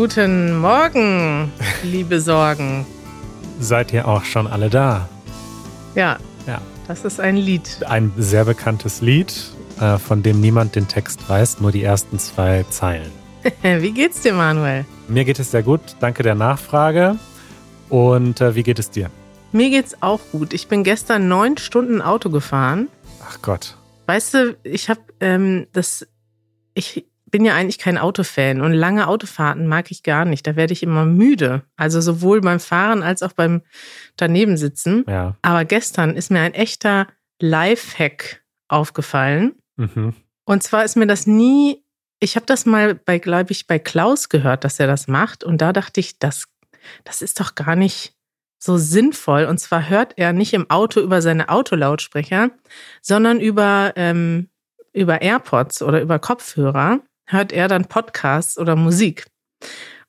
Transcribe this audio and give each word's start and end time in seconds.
Guten 0.00 0.56
Morgen, 0.56 1.52
liebe 1.82 2.22
Sorgen. 2.22 2.86
Seid 3.60 3.92
ihr 3.92 4.08
auch 4.08 4.24
schon 4.24 4.46
alle 4.46 4.70
da? 4.70 5.06
Ja, 5.94 6.16
Ja. 6.46 6.62
das 6.88 7.04
ist 7.04 7.20
ein 7.20 7.36
Lied. 7.36 7.84
Ein 7.86 8.10
sehr 8.16 8.46
bekanntes 8.46 9.02
Lied, 9.02 9.30
äh, 9.78 9.98
von 9.98 10.22
dem 10.22 10.40
niemand 10.40 10.74
den 10.74 10.88
Text 10.88 11.28
weiß, 11.28 11.60
nur 11.60 11.70
die 11.70 11.82
ersten 11.82 12.18
zwei 12.18 12.64
Zeilen. 12.70 13.10
Wie 13.62 13.90
geht's 13.90 14.22
dir, 14.22 14.32
Manuel? 14.32 14.86
Mir 15.06 15.26
geht 15.26 15.38
es 15.38 15.50
sehr 15.50 15.62
gut, 15.62 15.82
danke 16.00 16.22
der 16.22 16.34
Nachfrage. 16.34 17.16
Und 17.90 18.40
äh, 18.40 18.54
wie 18.54 18.62
geht 18.62 18.78
es 18.78 18.88
dir? 18.88 19.10
Mir 19.52 19.68
geht's 19.68 20.02
auch 20.02 20.20
gut. 20.32 20.54
Ich 20.54 20.66
bin 20.66 20.82
gestern 20.82 21.28
neun 21.28 21.58
Stunden 21.58 22.00
Auto 22.00 22.30
gefahren. 22.30 22.88
Ach 23.28 23.42
Gott. 23.42 23.76
Weißt 24.06 24.32
du, 24.32 24.56
ich 24.62 24.88
habe 24.88 25.02
ähm, 25.20 25.66
das. 25.74 26.06
Ich 26.72 27.04
bin 27.30 27.44
ja 27.44 27.54
eigentlich 27.54 27.78
kein 27.78 27.98
Autofan 27.98 28.60
und 28.60 28.72
lange 28.72 29.06
Autofahrten 29.06 29.66
mag 29.66 29.90
ich 29.90 30.02
gar 30.02 30.24
nicht. 30.24 30.46
Da 30.46 30.56
werde 30.56 30.72
ich 30.72 30.82
immer 30.82 31.04
müde. 31.04 31.62
Also 31.76 32.00
sowohl 32.00 32.40
beim 32.40 32.60
Fahren 32.60 33.02
als 33.02 33.22
auch 33.22 33.32
beim 33.32 33.62
Danebensitzen. 34.16 35.04
Ja. 35.08 35.36
Aber 35.42 35.64
gestern 35.64 36.16
ist 36.16 36.30
mir 36.30 36.40
ein 36.40 36.54
echter 36.54 37.06
Lifehack 37.40 38.42
aufgefallen. 38.68 39.54
Mhm. 39.76 40.14
Und 40.44 40.62
zwar 40.62 40.84
ist 40.84 40.96
mir 40.96 41.06
das 41.06 41.26
nie, 41.26 41.82
ich 42.18 42.36
habe 42.36 42.46
das 42.46 42.66
mal 42.66 42.94
bei, 42.94 43.18
glaube 43.18 43.52
ich, 43.52 43.66
bei 43.66 43.78
Klaus 43.78 44.28
gehört, 44.28 44.64
dass 44.64 44.80
er 44.80 44.86
das 44.86 45.08
macht. 45.08 45.44
Und 45.44 45.60
da 45.60 45.72
dachte 45.72 46.00
ich, 46.00 46.18
das, 46.18 46.48
das 47.04 47.22
ist 47.22 47.40
doch 47.40 47.54
gar 47.54 47.76
nicht 47.76 48.14
so 48.58 48.76
sinnvoll. 48.76 49.44
Und 49.44 49.58
zwar 49.58 49.88
hört 49.88 50.14
er 50.16 50.32
nicht 50.32 50.52
im 50.52 50.68
Auto 50.70 51.00
über 51.00 51.22
seine 51.22 51.48
Autolautsprecher, 51.48 52.50
sondern 53.00 53.40
über, 53.40 53.92
ähm, 53.96 54.48
über 54.92 55.22
AirPods 55.22 55.82
oder 55.82 56.02
über 56.02 56.18
Kopfhörer 56.18 57.00
hört 57.32 57.52
er 57.52 57.68
dann 57.68 57.86
Podcasts 57.86 58.58
oder 58.58 58.76
Musik. 58.76 59.26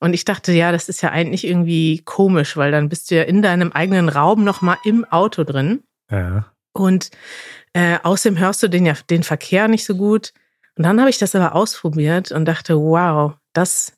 Und 0.00 0.14
ich 0.14 0.24
dachte, 0.24 0.52
ja, 0.52 0.72
das 0.72 0.88
ist 0.88 1.02
ja 1.02 1.10
eigentlich 1.10 1.46
irgendwie 1.46 2.02
komisch, 2.04 2.56
weil 2.56 2.72
dann 2.72 2.88
bist 2.88 3.10
du 3.10 3.14
ja 3.14 3.22
in 3.22 3.42
deinem 3.42 3.70
eigenen 3.72 4.08
Raum 4.08 4.42
nochmal 4.42 4.78
im 4.84 5.04
Auto 5.04 5.44
drin. 5.44 5.84
Ja. 6.10 6.52
Und 6.72 7.10
äh, 7.72 7.98
außerdem 8.02 8.38
hörst 8.38 8.62
du 8.62 8.68
den 8.68 8.86
ja 8.86 8.94
den 9.10 9.22
Verkehr 9.22 9.68
nicht 9.68 9.84
so 9.84 9.94
gut. 9.94 10.32
Und 10.76 10.84
dann 10.84 10.98
habe 10.98 11.10
ich 11.10 11.18
das 11.18 11.34
aber 11.34 11.54
ausprobiert 11.54 12.32
und 12.32 12.46
dachte, 12.46 12.76
wow, 12.78 13.34
das 13.52 13.92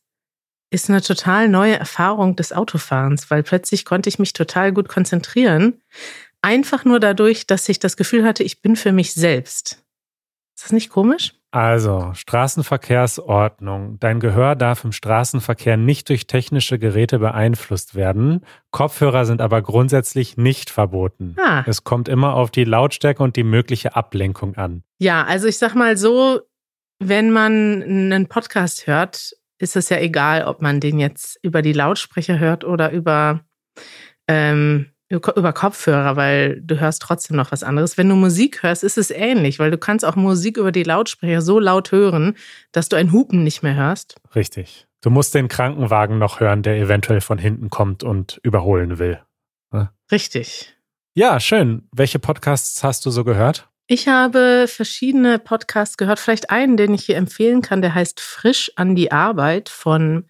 ist 0.71 0.91
eine 0.91 1.01
total 1.01 1.49
neue 1.49 1.79
Erfahrung 1.79 2.37
des 2.37 2.53
Autofahrens, 2.53 3.31
weil 3.31 3.43
plötzlich 3.43 3.85
konnte 3.85 4.09
ich 4.09 4.19
mich 4.19 4.33
total 4.33 4.73
gut 4.73 4.89
konzentrieren. 4.89 5.81
Einfach 6.43 6.85
nur 6.85 7.01
dadurch, 7.01 7.47
dass 7.47 7.69
ich 7.69 7.79
das 7.79 7.97
Gefühl 7.97 8.25
hatte, 8.25 8.43
ich 8.43 8.61
bin 8.61 8.77
für 8.77 8.93
mich 8.93 9.15
selbst. 9.15 9.83
Ist 10.57 10.65
das 10.65 10.73
nicht 10.73 10.91
komisch? 10.91 11.35
Also, 11.55 12.11
Straßenverkehrsordnung. 12.15 13.99
Dein 14.01 14.19
Gehör 14.19 14.57
darf 14.57 14.83
im 14.83 14.91
Straßenverkehr 14.91 15.77
nicht 15.77 16.09
durch 16.09 16.27
technische 16.27 16.81
Geräte 16.81 17.21
beeinflusst 17.21 17.95
werden. 17.95 18.45
Kopfhörer 18.73 19.25
sind 19.25 19.41
aber 19.41 19.63
grundsätzlich 19.63 20.37
nicht 20.37 20.69
verboten. 20.69 21.37
Ah. 21.41 21.63
Es 21.65 21.85
kommt 21.85 22.09
immer 22.09 22.35
auf 22.35 22.51
die 22.51 22.65
Lautstärke 22.65 23.23
und 23.23 23.37
die 23.37 23.45
mögliche 23.45 23.95
Ablenkung 23.95 24.57
an. 24.57 24.83
Ja, 24.99 25.23
also 25.27 25.47
ich 25.47 25.57
sag 25.57 25.77
mal 25.77 25.97
so, 25.97 26.41
wenn 26.99 27.31
man 27.31 27.85
einen 27.85 28.27
Podcast 28.27 28.89
hört, 28.89 29.31
ist 29.59 29.77
es 29.77 29.91
ja 29.91 29.99
egal, 29.99 30.47
ob 30.47 30.61
man 30.61 30.81
den 30.81 30.99
jetzt 30.99 31.39
über 31.41 31.63
die 31.63 31.73
Lautsprecher 31.73 32.41
hört 32.41 32.65
oder 32.65 32.91
über, 32.91 33.45
ähm, 34.27 34.91
über 35.09 35.53
Kopfhörer, 35.53 36.17
weil 36.17 36.61
du 36.63 36.81
hörst 36.81 37.03
trotzdem 37.03 37.37
noch 37.37 37.53
was 37.53 37.63
anderes. 37.63 37.99
Wenn 37.99 38.09
du 38.09 38.15
Musik 38.17 38.63
hörst, 38.63 38.83
ist 38.83 38.99
es 38.99 39.11
ähnlich, 39.11 39.59
weil 39.59 39.71
du 39.71 39.79
kannst 39.79 40.05
auch 40.05 40.17
Musik 40.17 40.57
über 40.57 40.73
die 40.73 40.83
Lautsprecher 40.83 41.43
so 41.43 41.61
laut 41.61 41.93
hören, 41.93 42.37
dass 42.73 42.89
du 42.89 42.97
ein 42.97 43.13
Hupen 43.13 43.45
nicht 43.45 43.63
mehr 43.63 43.75
hörst. 43.75 44.17
Richtig. 44.35 44.87
Du 45.03 45.11
musst 45.11 45.35
den 45.35 45.49
Krankenwagen 45.49 46.19
noch 46.19 46.41
hören, 46.41 46.63
der 46.63 46.77
eventuell 46.79 47.21
von 47.21 47.39
hinten 47.39 47.69
kommt 47.69 48.03
und 48.03 48.41
überholen 48.43 48.99
will. 48.99 49.21
Richtig. 50.11 50.75
Ja, 51.15 51.41
schön. 51.41 51.89
Welche 51.93 52.19
Podcasts 52.19 52.83
hast 52.83 53.07
du 53.07 53.11
so 53.11 53.25
gehört? 53.25 53.69
Ich 53.87 54.09
habe 54.09 54.67
verschiedene 54.67 55.39
Podcasts 55.39 55.97
gehört, 55.97 56.19
vielleicht 56.19 56.51
einen, 56.51 56.77
den 56.77 56.95
ich 56.95 57.05
hier 57.05 57.17
empfehlen 57.17 57.61
kann, 57.61 57.83
der 57.83 57.95
heißt 57.95 58.21
Frisch 58.21 58.73
an 58.77 58.95
die 58.97 59.13
Arbeit 59.13 59.69
von 59.69 60.27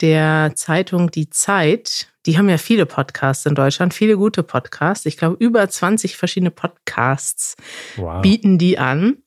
der 0.00 0.52
Zeitung 0.54 1.10
Die 1.10 1.28
Zeit. 1.28 2.09
Die 2.26 2.36
haben 2.36 2.48
ja 2.48 2.58
viele 2.58 2.86
Podcasts 2.86 3.46
in 3.46 3.54
Deutschland, 3.54 3.94
viele 3.94 4.16
gute 4.16 4.42
Podcasts. 4.42 5.06
Ich 5.06 5.16
glaube, 5.16 5.36
über 5.38 5.66
20 5.68 6.16
verschiedene 6.16 6.50
Podcasts 6.50 7.56
Wow. 7.96 8.22
bieten 8.22 8.58
die 8.58 8.78
an. 8.78 9.18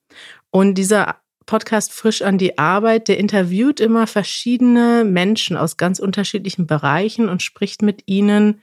Und 0.52 0.76
dieser 0.76 1.16
Podcast 1.46 1.92
Frisch 1.92 2.22
an 2.22 2.38
die 2.38 2.58
Arbeit, 2.58 3.08
der 3.08 3.18
interviewt 3.18 3.80
immer 3.80 4.08
verschiedene 4.08 5.04
Menschen 5.04 5.58
aus 5.58 5.78
ganz 5.78 6.00
unterschiedlichen 6.00 6.68
Bereichen 6.68 7.30
und 7.30 7.42
spricht 7.42 7.82
mit 7.82 8.04
ihnen 8.06 8.62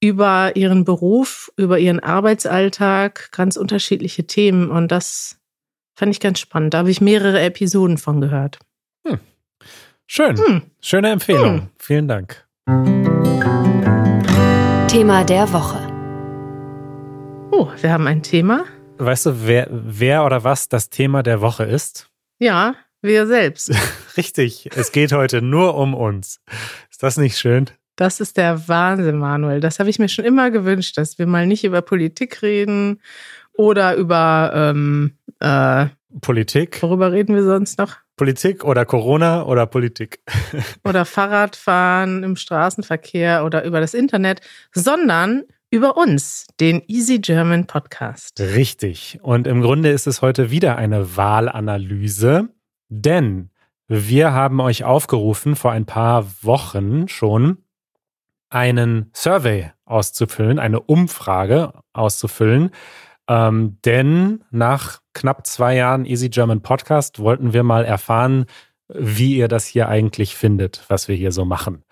über 0.00 0.56
ihren 0.56 0.84
Beruf, 0.84 1.50
über 1.56 1.78
ihren 1.78 2.00
Arbeitsalltag, 2.00 3.30
ganz 3.32 3.56
unterschiedliche 3.56 4.26
Themen. 4.26 4.70
Und 4.70 4.92
das 4.92 5.38
fand 5.94 6.12
ich 6.12 6.20
ganz 6.20 6.40
spannend. 6.40 6.74
Da 6.74 6.78
habe 6.78 6.90
ich 6.90 7.00
mehrere 7.00 7.40
Episoden 7.40 7.98
von 7.98 8.20
gehört. 8.20 8.58
Schön. 10.06 10.36
Hm. 10.36 10.62
Schöne 10.82 11.10
Empfehlung. 11.10 11.54
Hm. 11.54 11.68
Vielen 11.78 12.08
Dank. 12.08 12.46
Thema 14.92 15.24
der 15.24 15.50
Woche. 15.54 15.78
Oh, 17.50 17.66
wir 17.80 17.90
haben 17.90 18.06
ein 18.06 18.22
Thema. 18.22 18.66
Weißt 18.98 19.24
du, 19.24 19.46
wer, 19.46 19.66
wer 19.70 20.22
oder 20.26 20.44
was 20.44 20.68
das 20.68 20.90
Thema 20.90 21.22
der 21.22 21.40
Woche 21.40 21.64
ist? 21.64 22.10
Ja, 22.38 22.74
wir 23.00 23.26
selbst. 23.26 23.72
Richtig. 24.18 24.68
Es 24.76 24.92
geht 24.92 25.12
heute 25.12 25.40
nur 25.40 25.76
um 25.76 25.94
uns. 25.94 26.42
Ist 26.90 27.02
das 27.02 27.16
nicht 27.16 27.38
schön? 27.38 27.70
Das 27.96 28.20
ist 28.20 28.36
der 28.36 28.68
Wahnsinn, 28.68 29.16
Manuel. 29.16 29.60
Das 29.60 29.78
habe 29.78 29.88
ich 29.88 29.98
mir 29.98 30.10
schon 30.10 30.26
immer 30.26 30.50
gewünscht, 30.50 30.98
dass 30.98 31.18
wir 31.18 31.26
mal 31.26 31.46
nicht 31.46 31.64
über 31.64 31.80
Politik 31.80 32.42
reden 32.42 33.00
oder 33.54 33.96
über, 33.96 34.52
ähm, 34.54 35.16
äh, 35.40 35.86
Politik? 36.20 36.82
worüber 36.82 37.12
reden 37.12 37.34
wir 37.34 37.44
sonst 37.44 37.78
noch? 37.78 37.96
Politik 38.16 38.64
oder 38.64 38.84
Corona 38.84 39.44
oder 39.44 39.66
Politik? 39.66 40.20
Oder 40.84 41.04
Fahrradfahren 41.04 42.22
im 42.22 42.36
Straßenverkehr 42.36 43.44
oder 43.44 43.64
über 43.64 43.80
das 43.80 43.94
Internet, 43.94 44.40
sondern 44.72 45.44
über 45.70 45.96
uns, 45.96 46.46
den 46.60 46.82
Easy 46.86 47.18
German 47.18 47.66
Podcast. 47.66 48.38
Richtig. 48.38 49.18
Und 49.22 49.46
im 49.46 49.62
Grunde 49.62 49.90
ist 49.90 50.06
es 50.06 50.20
heute 50.20 50.50
wieder 50.50 50.76
eine 50.76 51.16
Wahlanalyse, 51.16 52.50
denn 52.90 53.50
wir 53.88 54.32
haben 54.32 54.60
euch 54.60 54.84
aufgerufen, 54.84 55.56
vor 55.56 55.72
ein 55.72 55.86
paar 55.86 56.26
Wochen 56.42 57.08
schon 57.08 57.58
einen 58.50 59.10
Survey 59.14 59.70
auszufüllen, 59.86 60.58
eine 60.58 60.80
Umfrage 60.80 61.72
auszufüllen. 61.92 62.70
Ähm, 63.32 63.78
denn 63.84 64.44
nach 64.50 65.00
knapp 65.14 65.46
zwei 65.46 65.74
Jahren 65.74 66.04
Easy 66.04 66.28
German 66.28 66.60
Podcast 66.60 67.18
wollten 67.18 67.54
wir 67.54 67.62
mal 67.62 67.84
erfahren, 67.84 68.44
wie 68.88 69.36
ihr 69.36 69.48
das 69.48 69.64
hier 69.64 69.88
eigentlich 69.88 70.36
findet, 70.36 70.84
was 70.88 71.08
wir 71.08 71.16
hier 71.16 71.32
so 71.32 71.46
machen. 71.46 71.82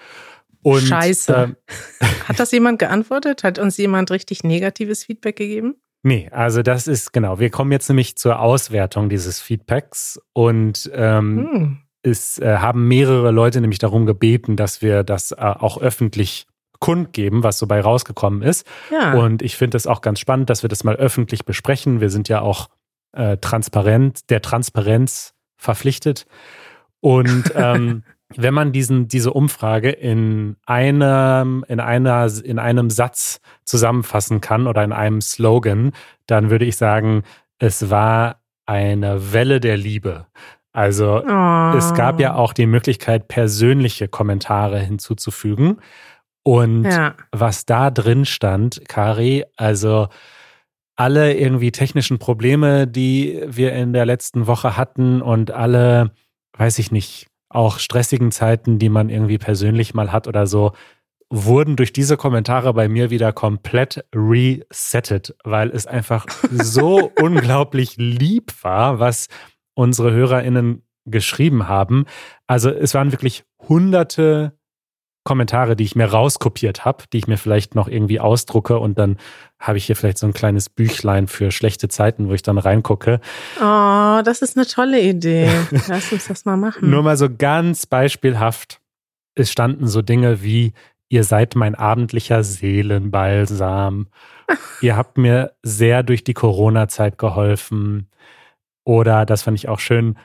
Und, 0.62 0.82
Scheiße. 0.82 1.34
ähm, 1.34 1.56
Hat 2.28 2.38
das 2.38 2.52
jemand 2.52 2.78
geantwortet? 2.78 3.42
Hat 3.42 3.58
uns 3.58 3.78
jemand 3.78 4.10
richtig 4.10 4.44
negatives 4.44 5.04
Feedback 5.04 5.36
gegeben? 5.36 5.76
Nee, 6.02 6.28
also 6.30 6.62
das 6.62 6.86
ist 6.86 7.12
genau. 7.12 7.38
Wir 7.38 7.48
kommen 7.50 7.72
jetzt 7.72 7.88
nämlich 7.88 8.16
zur 8.16 8.40
Auswertung 8.40 9.08
dieses 9.08 9.40
Feedbacks 9.40 10.20
und 10.34 10.90
ähm, 10.94 11.48
Hm. 11.50 11.78
es 12.02 12.38
äh, 12.38 12.58
haben 12.58 12.86
mehrere 12.86 13.30
Leute 13.30 13.60
nämlich 13.62 13.78
darum 13.78 14.04
gebeten, 14.04 14.56
dass 14.56 14.82
wir 14.82 15.04
das 15.04 15.32
äh, 15.32 15.36
auch 15.36 15.80
öffentlich 15.80 16.46
kundgeben, 16.80 17.42
was 17.42 17.58
so 17.58 17.66
bei 17.66 17.80
rausgekommen 17.80 18.42
ist. 18.42 18.66
Ja. 18.90 19.14
Und 19.14 19.42
ich 19.42 19.56
finde 19.56 19.76
es 19.76 19.86
auch 19.86 20.00
ganz 20.00 20.18
spannend, 20.18 20.50
dass 20.50 20.62
wir 20.62 20.68
das 20.68 20.82
mal 20.82 20.96
öffentlich 20.96 21.44
besprechen. 21.44 22.00
Wir 22.00 22.10
sind 22.10 22.28
ja 22.28 22.40
auch 22.40 22.68
äh, 23.12 23.36
transparent, 23.36 24.30
der 24.30 24.42
Transparenz 24.42 25.34
verpflichtet. 25.56 26.26
Und 27.00 27.52
ähm, 27.54 28.02
wenn 28.36 28.54
man 28.54 28.72
diesen, 28.72 29.08
diese 29.08 29.32
Umfrage 29.32 29.90
in 29.90 30.56
einem, 30.66 31.64
in 31.68 31.80
einer, 31.80 32.30
in 32.44 32.58
einem 32.58 32.90
Satz 32.90 33.40
zusammenfassen 33.64 34.40
kann 34.40 34.66
oder 34.66 34.84
in 34.84 34.92
einem 34.92 35.20
Slogan, 35.20 35.92
dann 36.26 36.50
würde 36.50 36.64
ich 36.64 36.76
sagen, 36.76 37.24
es 37.58 37.90
war 37.90 38.40
eine 38.66 39.32
Welle 39.32 39.60
der 39.60 39.76
Liebe. 39.76 40.26
Also 40.72 41.22
Oh. 41.26 41.72
es 41.76 41.94
gab 41.94 42.20
ja 42.20 42.34
auch 42.34 42.52
die 42.52 42.66
Möglichkeit, 42.66 43.26
persönliche 43.26 44.06
Kommentare 44.06 44.78
hinzuzufügen. 44.78 45.78
Und 46.42 46.84
Ja. 46.84 47.14
was 47.32 47.66
da 47.66 47.90
drin 47.90 48.24
stand, 48.24 48.88
Kari, 48.88 49.44
also 49.56 50.08
alle 50.96 51.34
irgendwie 51.34 51.72
technischen 51.72 52.18
Probleme, 52.18 52.86
die 52.86 53.42
wir 53.46 53.72
in 53.72 53.92
der 53.92 54.06
letzten 54.06 54.46
Woche 54.46 54.76
hatten 54.76 55.22
und 55.22 55.50
alle, 55.50 56.12
weiß 56.56 56.78
ich 56.78 56.90
nicht, 56.92 57.28
auch 57.48 57.78
stressigen 57.78 58.30
Zeiten, 58.32 58.78
die 58.78 58.88
man 58.88 59.08
irgendwie 59.08 59.38
persönlich 59.38 59.94
mal 59.94 60.12
hat 60.12 60.28
oder 60.28 60.46
so, 60.46 60.72
wurden 61.30 61.76
durch 61.76 61.92
diese 61.92 62.16
Kommentare 62.16 62.74
bei 62.74 62.88
mir 62.88 63.10
wieder 63.10 63.32
komplett 63.32 64.04
resettet, 64.14 65.34
weil 65.44 65.70
es 65.70 65.86
einfach 65.86 66.26
so 66.50 67.10
unglaublich 67.20 67.96
lieb 67.96 68.52
war, 68.62 68.98
was 68.98 69.28
unsere 69.74 70.12
HörerInnen 70.12 70.82
geschrieben 71.06 71.66
haben. 71.68 72.04
Also 72.46 72.70
es 72.70 72.94
waren 72.94 73.12
wirklich 73.12 73.44
hunderte 73.68 74.52
Kommentare, 75.24 75.76
die 75.76 75.84
ich 75.84 75.96
mir 75.96 76.06
rauskopiert 76.06 76.84
habe, 76.84 77.04
die 77.12 77.18
ich 77.18 77.26
mir 77.26 77.36
vielleicht 77.36 77.74
noch 77.74 77.88
irgendwie 77.88 78.20
ausdrucke 78.20 78.78
und 78.78 78.98
dann 78.98 79.18
habe 79.58 79.76
ich 79.76 79.84
hier 79.84 79.96
vielleicht 79.96 80.18
so 80.18 80.26
ein 80.26 80.32
kleines 80.32 80.70
Büchlein 80.70 81.28
für 81.28 81.50
schlechte 81.50 81.88
Zeiten, 81.88 82.28
wo 82.28 82.32
ich 82.32 82.42
dann 82.42 82.56
reingucke. 82.56 83.20
Oh, 83.58 84.22
das 84.24 84.40
ist 84.40 84.56
eine 84.56 84.66
tolle 84.66 85.00
Idee. 85.00 85.50
Lass 85.88 86.10
uns 86.10 86.26
das 86.28 86.46
mal 86.46 86.56
machen. 86.56 86.88
Nur 86.88 87.02
mal 87.02 87.18
so 87.18 87.28
ganz 87.28 87.86
beispielhaft. 87.86 88.80
Es 89.34 89.52
standen 89.52 89.86
so 89.86 90.00
Dinge 90.00 90.42
wie, 90.42 90.72
ihr 91.10 91.24
seid 91.24 91.54
mein 91.54 91.74
abendlicher 91.74 92.42
Seelenbalsam. 92.42 94.08
ihr 94.80 94.96
habt 94.96 95.18
mir 95.18 95.52
sehr 95.62 96.02
durch 96.02 96.24
die 96.24 96.34
Corona-Zeit 96.34 97.18
geholfen. 97.18 98.08
Oder, 98.84 99.26
das 99.26 99.42
fand 99.42 99.58
ich 99.58 99.68
auch 99.68 99.80
schön, 99.80 100.16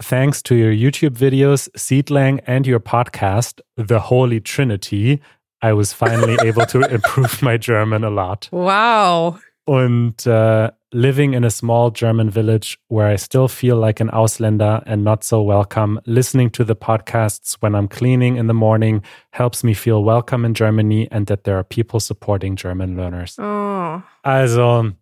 thanks 0.00 0.42
to 0.42 0.54
your 0.54 0.72
YouTube 0.72 1.16
videos, 1.16 1.68
Seedlang, 1.76 2.40
and 2.46 2.66
your 2.66 2.80
podcast, 2.80 3.60
The 3.76 4.00
Holy 4.00 4.40
Trinity, 4.40 5.20
I 5.62 5.72
was 5.72 5.92
finally 5.92 6.36
able 6.44 6.66
to 6.66 6.80
improve 6.82 7.42
my 7.42 7.56
German 7.56 8.04
a 8.04 8.10
lot. 8.10 8.48
Wow. 8.52 9.38
And 9.66 10.26
uh, 10.28 10.70
living 10.92 11.34
in 11.34 11.42
a 11.44 11.50
small 11.50 11.90
German 11.90 12.30
village 12.30 12.78
where 12.88 13.08
I 13.08 13.16
still 13.16 13.48
feel 13.48 13.76
like 13.76 13.98
an 13.98 14.08
Ausländer 14.10 14.82
and 14.86 15.02
not 15.02 15.24
so 15.24 15.42
welcome, 15.42 16.00
listening 16.06 16.50
to 16.50 16.64
the 16.64 16.76
podcasts 16.76 17.56
when 17.60 17.74
I'm 17.74 17.88
cleaning 17.88 18.36
in 18.36 18.46
the 18.46 18.54
morning 18.54 19.02
helps 19.32 19.64
me 19.64 19.74
feel 19.74 20.04
welcome 20.04 20.44
in 20.44 20.54
Germany 20.54 21.08
and 21.10 21.26
that 21.26 21.44
there 21.44 21.58
are 21.58 21.64
people 21.64 21.98
supporting 21.98 22.54
German 22.54 22.96
learners. 22.96 23.36
Oh. 23.38 24.02
Also, 24.24 24.92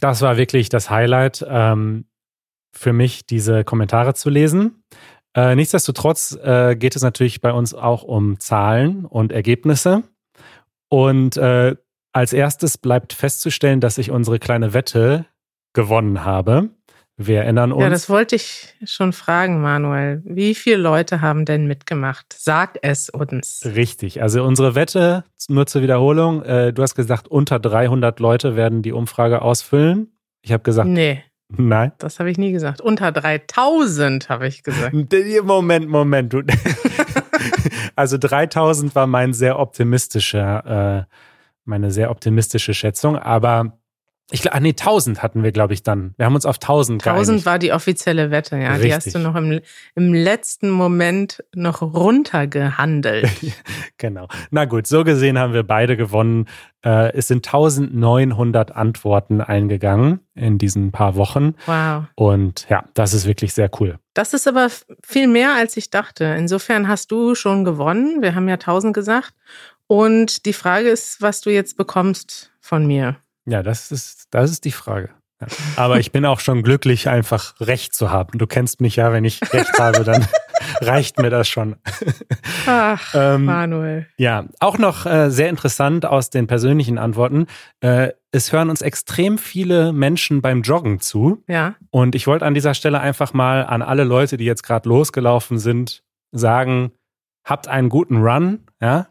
das 0.00 0.20
war 0.20 0.36
wirklich 0.36 0.68
das 0.68 0.90
Highlight. 0.90 1.44
Ähm, 1.46 2.04
für 2.78 2.92
mich, 2.92 3.26
diese 3.26 3.64
Kommentare 3.64 4.14
zu 4.14 4.30
lesen. 4.30 4.82
Äh, 5.34 5.54
nichtsdestotrotz 5.56 6.38
äh, 6.42 6.76
geht 6.76 6.96
es 6.96 7.02
natürlich 7.02 7.40
bei 7.40 7.52
uns 7.52 7.74
auch 7.74 8.02
um 8.02 8.40
Zahlen 8.40 9.04
und 9.04 9.32
Ergebnisse. 9.32 10.04
Und 10.88 11.36
äh, 11.36 11.76
als 12.12 12.32
erstes 12.32 12.78
bleibt 12.78 13.12
festzustellen, 13.12 13.80
dass 13.80 13.98
ich 13.98 14.10
unsere 14.10 14.38
kleine 14.38 14.72
Wette 14.72 15.26
gewonnen 15.74 16.24
habe. 16.24 16.70
Wir 17.20 17.42
erinnern 17.42 17.72
uns. 17.72 17.82
Ja, 17.82 17.90
das 17.90 18.08
wollte 18.08 18.36
ich 18.36 18.74
schon 18.84 19.12
fragen, 19.12 19.60
Manuel. 19.60 20.22
Wie 20.24 20.54
viele 20.54 20.76
Leute 20.76 21.20
haben 21.20 21.44
denn 21.44 21.66
mitgemacht? 21.66 22.34
Sag 22.38 22.78
es 22.82 23.10
uns. 23.10 23.62
Richtig. 23.64 24.22
Also 24.22 24.44
unsere 24.44 24.76
Wette, 24.76 25.24
nur 25.48 25.66
zur 25.66 25.82
Wiederholung, 25.82 26.42
äh, 26.44 26.72
du 26.72 26.80
hast 26.80 26.94
gesagt, 26.94 27.26
unter 27.26 27.58
300 27.58 28.20
Leute 28.20 28.54
werden 28.54 28.82
die 28.82 28.92
Umfrage 28.92 29.42
ausfüllen. 29.42 30.16
Ich 30.42 30.52
habe 30.52 30.62
gesagt, 30.62 30.88
nee. 30.88 31.24
Nein. 31.50 31.92
Das 31.98 32.20
habe 32.20 32.30
ich 32.30 32.36
nie 32.36 32.52
gesagt. 32.52 32.80
Unter 32.80 33.10
3000 33.10 34.28
habe 34.28 34.46
ich 34.46 34.62
gesagt. 34.62 34.94
Moment, 35.44 35.88
Moment. 35.88 36.32
Du, 36.32 36.42
also 37.96 38.18
3000 38.18 38.94
war 38.94 39.06
mein 39.06 39.32
sehr 39.32 39.58
optimistischer, 39.58 41.06
äh, 41.08 41.14
meine 41.64 41.90
sehr 41.90 42.10
optimistische 42.10 42.74
Schätzung. 42.74 43.16
Aber 43.16 43.78
ich 44.30 44.42
glaube, 44.42 44.56
ah, 44.56 44.60
nee, 44.60 44.70
1000 44.70 45.22
hatten 45.22 45.42
wir, 45.42 45.52
glaube 45.52 45.72
ich, 45.72 45.82
dann. 45.82 46.12
Wir 46.18 46.26
haben 46.26 46.34
uns 46.34 46.44
auf 46.44 46.56
1000 46.56 47.02
geeinigt. 47.02 47.28
1000 47.28 47.46
war 47.46 47.58
die 47.58 47.72
offizielle 47.72 48.30
Wette, 48.30 48.58
ja. 48.58 48.72
Richtig. 48.72 48.88
Die 48.88 48.94
hast 48.94 49.14
du 49.14 49.18
noch 49.20 49.34
im, 49.36 49.60
im 49.94 50.12
letzten 50.12 50.68
Moment 50.68 51.42
noch 51.54 51.80
runtergehandelt. 51.80 53.30
genau. 53.96 54.28
Na 54.50 54.66
gut, 54.66 54.86
so 54.86 55.02
gesehen 55.02 55.38
haben 55.38 55.54
wir 55.54 55.62
beide 55.62 55.96
gewonnen. 55.96 56.46
Äh, 56.84 57.14
es 57.14 57.28
sind 57.28 57.46
1900 57.46 58.76
Antworten 58.76 59.40
eingegangen 59.40 60.20
in 60.34 60.58
diesen 60.58 60.92
paar 60.92 61.16
Wochen. 61.16 61.54
Wow. 61.64 62.04
Und 62.14 62.66
ja, 62.68 62.84
das 62.92 63.14
ist 63.14 63.26
wirklich 63.26 63.54
sehr 63.54 63.70
cool. 63.80 63.98
Das 64.12 64.34
ist 64.34 64.46
aber 64.46 64.68
viel 65.02 65.26
mehr, 65.26 65.54
als 65.54 65.74
ich 65.78 65.88
dachte. 65.88 66.24
Insofern 66.38 66.86
hast 66.86 67.10
du 67.10 67.34
schon 67.34 67.64
gewonnen. 67.64 68.20
Wir 68.20 68.34
haben 68.34 68.48
ja 68.48 68.54
1000 68.54 68.92
gesagt. 68.92 69.32
Und 69.86 70.44
die 70.44 70.52
Frage 70.52 70.90
ist, 70.90 71.22
was 71.22 71.40
du 71.40 71.48
jetzt 71.48 71.78
bekommst 71.78 72.52
von 72.60 72.86
mir. 72.86 73.16
Ja, 73.48 73.62
das 73.62 73.90
ist, 73.90 74.26
das 74.30 74.50
ist 74.50 74.64
die 74.64 74.72
Frage. 74.72 75.10
Ja. 75.40 75.46
Aber 75.76 76.00
ich 76.00 76.12
bin 76.12 76.26
auch 76.26 76.40
schon 76.40 76.62
glücklich, 76.62 77.08
einfach 77.08 77.54
Recht 77.60 77.94
zu 77.94 78.10
haben. 78.10 78.38
Du 78.38 78.46
kennst 78.46 78.80
mich 78.80 78.96
ja, 78.96 79.12
wenn 79.12 79.24
ich 79.24 79.40
Recht 79.52 79.78
habe, 79.78 80.04
dann 80.04 80.26
reicht 80.80 81.18
mir 81.18 81.30
das 81.30 81.48
schon. 81.48 81.76
Ach, 82.66 83.14
ähm, 83.14 83.44
Manuel. 83.44 84.06
Ja, 84.18 84.46
auch 84.60 84.78
noch 84.78 85.06
äh, 85.06 85.30
sehr 85.30 85.48
interessant 85.48 86.04
aus 86.04 86.30
den 86.30 86.46
persönlichen 86.46 86.98
Antworten. 86.98 87.46
Äh, 87.80 88.10
es 88.32 88.52
hören 88.52 88.68
uns 88.68 88.82
extrem 88.82 89.38
viele 89.38 89.92
Menschen 89.92 90.42
beim 90.42 90.62
Joggen 90.62 91.00
zu. 91.00 91.42
Ja. 91.48 91.76
Und 91.90 92.14
ich 92.14 92.26
wollte 92.26 92.44
an 92.44 92.54
dieser 92.54 92.74
Stelle 92.74 93.00
einfach 93.00 93.32
mal 93.32 93.64
an 93.64 93.80
alle 93.80 94.04
Leute, 94.04 94.36
die 94.36 94.44
jetzt 94.44 94.62
gerade 94.62 94.88
losgelaufen 94.88 95.58
sind, 95.58 96.02
sagen, 96.32 96.92
habt 97.44 97.68
einen 97.68 97.88
guten 97.88 98.18
Run. 98.18 98.66
Ja, 98.80 99.06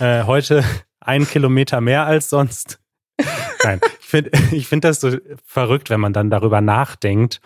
äh, 0.00 0.24
heute 0.24 0.64
ein 1.00 1.26
Kilometer 1.28 1.80
mehr 1.80 2.06
als 2.06 2.30
sonst. 2.30 2.80
Nein, 3.64 3.80
ich 4.00 4.06
finde 4.06 4.30
ich 4.52 4.68
find 4.68 4.84
das 4.84 5.00
so 5.00 5.16
verrückt, 5.44 5.90
wenn 5.90 6.00
man 6.00 6.12
dann 6.12 6.30
darüber 6.30 6.60
nachdenkt, 6.60 7.40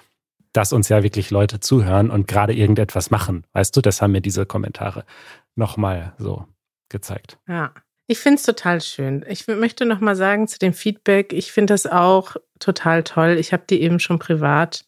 dass 0.52 0.72
uns 0.72 0.88
ja 0.88 1.02
wirklich 1.02 1.30
Leute 1.30 1.60
zuhören 1.60 2.10
und 2.10 2.26
gerade 2.26 2.52
irgendetwas 2.52 3.10
machen. 3.10 3.46
Weißt 3.52 3.76
du, 3.76 3.80
das 3.80 4.02
haben 4.02 4.12
mir 4.12 4.20
diese 4.20 4.46
Kommentare 4.46 5.04
nochmal 5.54 6.14
so 6.18 6.46
gezeigt. 6.88 7.38
Ja. 7.48 7.72
Ich 8.06 8.18
finde 8.18 8.38
es 8.38 8.42
total 8.42 8.80
schön. 8.80 9.24
Ich 9.28 9.46
möchte 9.46 9.86
nochmal 9.86 10.16
sagen 10.16 10.48
zu 10.48 10.58
dem 10.58 10.72
Feedback, 10.72 11.32
ich 11.32 11.52
finde 11.52 11.74
das 11.74 11.86
auch 11.86 12.34
total 12.58 13.04
toll. 13.04 13.36
Ich 13.38 13.52
habe 13.52 13.62
dir 13.70 13.78
eben 13.78 14.00
schon 14.00 14.18
privat 14.18 14.84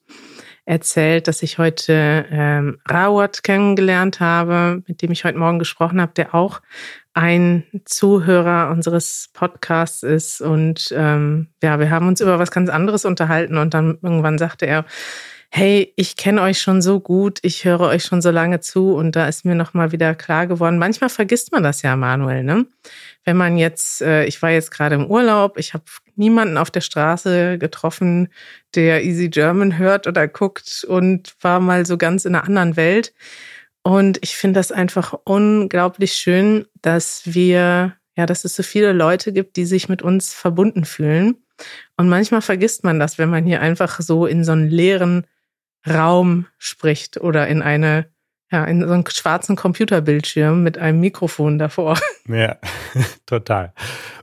erzählt, 0.65 1.29
dass 1.29 1.45
ich 1.45 1.59
heute 1.59 2.27
ähm, 2.31 2.81
Rawat 2.89 3.45
kennengelernt 3.45 4.19
habe, 4.19 4.83
mit 4.89 5.03
dem 5.03 5.13
ich 5.13 5.25
heute 5.25 5.39
Morgen 5.39 5.61
gesprochen 5.61 6.01
habe, 6.01 6.15
der 6.15 6.35
auch 6.35 6.63
ein 7.15 7.65
Zuhörer 7.85 8.71
unseres 8.71 9.31
Podcasts 9.33 10.03
ist. 10.03 10.41
Und 10.41 10.93
ähm, 10.97 11.49
ja, 11.63 11.79
wir 11.79 11.91
haben 11.91 12.09
uns 12.09 12.21
über 12.21 12.39
was 12.39 12.51
ganz 12.51 12.71
anderes 12.71 13.05
unterhalten 13.05 13.59
und 13.59 13.75
dann 13.75 13.99
irgendwann 14.03 14.39
sagte 14.39 14.67
er, 14.67 14.85
hey, 15.55 15.93
ich 15.97 16.17
kenne 16.17 16.41
euch 16.41 16.63
schon 16.63 16.81
so 16.81 16.99
gut, 16.99 17.39
ich 17.43 17.67
höre 17.67 17.81
euch 17.81 18.05
schon 18.05 18.23
so 18.23 18.31
lange 18.31 18.61
zu 18.61 18.95
und 18.95 19.15
da 19.15 19.29
ist 19.29 19.45
mir 19.45 19.55
nochmal 19.55 19.93
wieder 19.93 20.15
klar 20.15 20.47
geworden, 20.47 20.79
manchmal 20.79 21.11
vergisst 21.11 21.53
man 21.53 21.63
das 21.63 21.83
ja, 21.83 21.95
Manuel, 21.95 22.43
ne? 22.43 22.65
Wenn 23.25 23.37
man 23.37 23.59
jetzt, 23.59 24.01
äh, 24.01 24.25
ich 24.25 24.41
war 24.41 24.51
jetzt 24.51 24.71
gerade 24.71 24.95
im 24.95 25.05
Urlaub, 25.05 25.59
ich 25.59 25.75
habe 25.75 25.85
niemanden 26.17 26.57
auf 26.57 26.71
der 26.71 26.81
Straße 26.81 27.59
getroffen, 27.59 28.29
der 28.75 29.05
Easy 29.05 29.29
German 29.29 29.77
hört 29.77 30.07
oder 30.07 30.27
guckt 30.27 30.87
und 30.89 31.35
war 31.43 31.61
mal 31.61 31.85
so 31.85 31.99
ganz 31.99 32.25
in 32.25 32.35
einer 32.35 32.45
anderen 32.45 32.77
Welt. 32.77 33.13
Und 33.83 34.19
ich 34.23 34.37
finde 34.37 34.61
das 34.61 34.71
einfach 34.71 35.15
unglaublich 35.25 36.15
schön, 36.15 36.67
dass 36.83 37.23
wir, 37.25 37.97
ja, 38.17 38.27
dass 38.27 38.45
es 38.45 38.55
so 38.55 38.63
viele 38.63 38.93
Leute 38.93 39.33
gibt, 39.33 39.57
die 39.57 39.65
sich 39.65 39.89
mit 39.89 40.03
uns 40.03 40.33
verbunden 40.33 40.85
fühlen. 40.85 41.37
Und 41.97 42.09
manchmal 42.09 42.43
vergisst 42.43 42.85
man 42.85 43.01
das, 43.01 43.19
wenn 43.19 43.31
man 43.31 43.45
hier 43.45 43.61
einfach 43.61 44.01
so 44.01 44.27
in 44.27 44.45
so 44.45 44.53
einen 44.53 44.69
leeren 44.69 45.27
Raum 45.89 46.47
spricht 46.59 47.21
oder 47.21 47.49
in 47.49 47.61
eine, 47.61 48.07
ja, 48.53 48.65
in 48.65 48.87
so 48.87 48.93
einen 48.93 49.05
schwarzen 49.09 49.57
Computerbildschirm 49.57 50.63
mit 50.63 50.79
einem 50.79 51.01
Mikrofon 51.01 51.59
davor. 51.59 51.99
Ja, 52.29 52.59
total. 53.27 53.73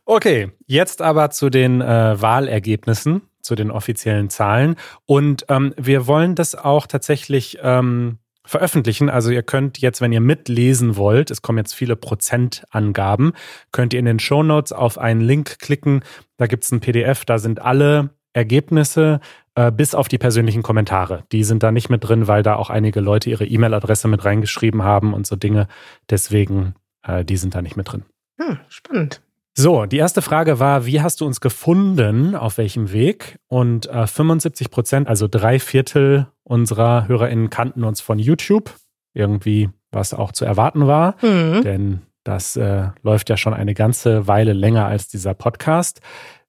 Okay, 0.06 0.54
jetzt 0.66 1.02
aber 1.02 1.32
zu 1.32 1.50
den 1.50 1.82
äh, 1.82 2.22
Wahlergebnissen, 2.22 3.24
zu 3.42 3.56
den 3.56 3.72
offiziellen 3.72 4.30
Zahlen. 4.30 4.78
Und 5.06 5.46
ähm, 5.50 5.74
wir 5.76 6.08
wollen 6.08 6.34
das 6.36 6.56
auch 6.56 6.88
tatsächlich 6.88 7.60
ähm, 7.62 8.20
veröffentlichen. 8.50 9.10
Also 9.10 9.30
ihr 9.30 9.44
könnt 9.44 9.78
jetzt, 9.78 10.02
wenn 10.02 10.12
ihr 10.12 10.22
mitlesen 10.22 10.98
wollt, 10.98 11.32
es 11.32 11.42
kommen 11.42 11.60
jetzt 11.60 11.74
viele 11.74 11.96
Prozentangaben, 11.96 13.34
könnt 13.72 13.94
ihr 13.94 14.00
in 14.00 14.06
den 14.06 14.20
Show 14.20 14.44
Notes 14.44 14.72
auf 14.72 14.98
einen 14.98 15.22
Link 15.22 15.60
klicken. 15.60 16.02
Da 16.38 16.48
gibt 16.48 16.64
es 16.64 16.72
ein 16.72 16.80
PDF, 16.80 17.26
da 17.26 17.38
sind 17.38 17.62
alle 17.62 18.10
Ergebnisse 18.34 19.20
äh, 19.56 19.72
bis 19.72 19.94
auf 19.94 20.08
die 20.08 20.18
persönlichen 20.18 20.64
Kommentare. 20.64 21.24
Die 21.32 21.44
sind 21.44 21.64
da 21.64 21.72
nicht 21.72 21.90
mit 21.90 22.04
drin, 22.04 22.28
weil 22.28 22.44
da 22.44 22.56
auch 22.56 22.70
einige 22.70 23.02
Leute 23.02 23.30
ihre 23.30 23.46
E-Mail-Adresse 23.46 24.08
mit 24.08 24.26
reingeschrieben 24.26 24.84
haben 24.84 25.14
und 25.14 25.28
so 25.28 25.36
Dinge. 25.36 25.68
Deswegen, 26.10 26.74
äh, 27.04 27.24
die 27.24 27.38
sind 27.38 27.56
da 27.56 27.62
nicht 27.62 27.78
mit 27.78 27.92
drin. 27.92 28.04
Hm, 28.40 28.60
spannend. 28.68 29.22
So, 29.62 29.86
die 29.86 29.98
erste 29.98 30.22
Frage 30.22 30.60
war, 30.62 30.86
wie 30.86 31.02
hast 31.02 31.20
du 31.20 31.26
uns 31.26 31.42
gefunden, 31.42 32.34
auf 32.34 32.58
welchem 32.58 32.94
Weg? 32.94 33.40
Und 33.50 33.88
äh, 33.90 34.08
75 34.08 34.72
Prozent, 34.72 35.10
also 35.10 35.28
drei 35.30 35.60
Viertel 35.60 36.28
unserer 36.44 37.10
HörerInnen 37.10 37.50
kannten 37.50 37.84
uns 37.84 38.00
von 38.00 38.20
YouTube. 38.20 38.74
Irgendwie, 39.14 39.70
was 39.92 40.14
auch 40.14 40.32
zu 40.32 40.46
erwarten 40.46 40.88
war, 40.88 41.16
mhm. 41.22 41.62
denn 41.62 42.02
das 42.24 42.56
äh, 42.56 42.92
läuft 43.04 43.30
ja 43.30 43.36
schon 43.36 43.54
eine 43.54 43.74
ganze 43.74 44.28
Weile 44.28 44.54
länger 44.54 44.86
als 44.86 45.10
dieser 45.10 45.34
Podcast. 45.34 46.00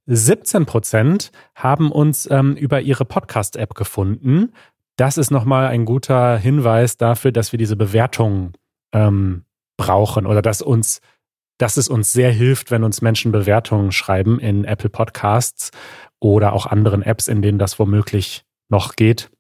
17 0.07 0.65
Prozent 0.65 1.33
haben 1.57 1.91
uns 1.91 2.31
ähm, 2.31 2.55
über 2.55 2.81
ihre 2.81 3.05
Podcast-App 3.05 3.75
gefunden. 3.75 4.53
Das 4.95 5.19
ist 5.19 5.33
nochmal 5.33 5.67
ein 5.67 5.85
guter 5.85 6.39
Hinweis 6.39 6.97
dafür, 6.97 7.33
dass 7.33 7.51
wir 7.51 7.59
diese 7.59 7.75
Bewertung 7.75 8.53
ähm, 8.93 9.47
brauchen 9.77 10.27
oder 10.27 10.43
dass 10.43 10.63
uns 10.63 11.01
dass 11.61 11.77
es 11.77 11.89
uns 11.89 12.13
sehr 12.15 12.33
hilft, 12.33 12.71
wenn 12.71 12.85
uns 12.85 13.03
Menschen 13.03 13.33
Bewertungen 13.33 13.93
schreiben 13.93 14.41
in 14.41 14.65
Apple 14.65 14.89
Podcasts 14.89 15.71
oder 16.19 16.55
auch 16.55 16.65
anderen 16.65 17.03
Apps, 17.03 17.29
in 17.29 17.43
denen 17.43 17.59
das 17.59 17.79
womöglich 17.79 18.45
noch 18.71 18.97
geht, 18.97 19.31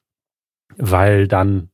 weil 0.77 1.27
dann 1.27 1.71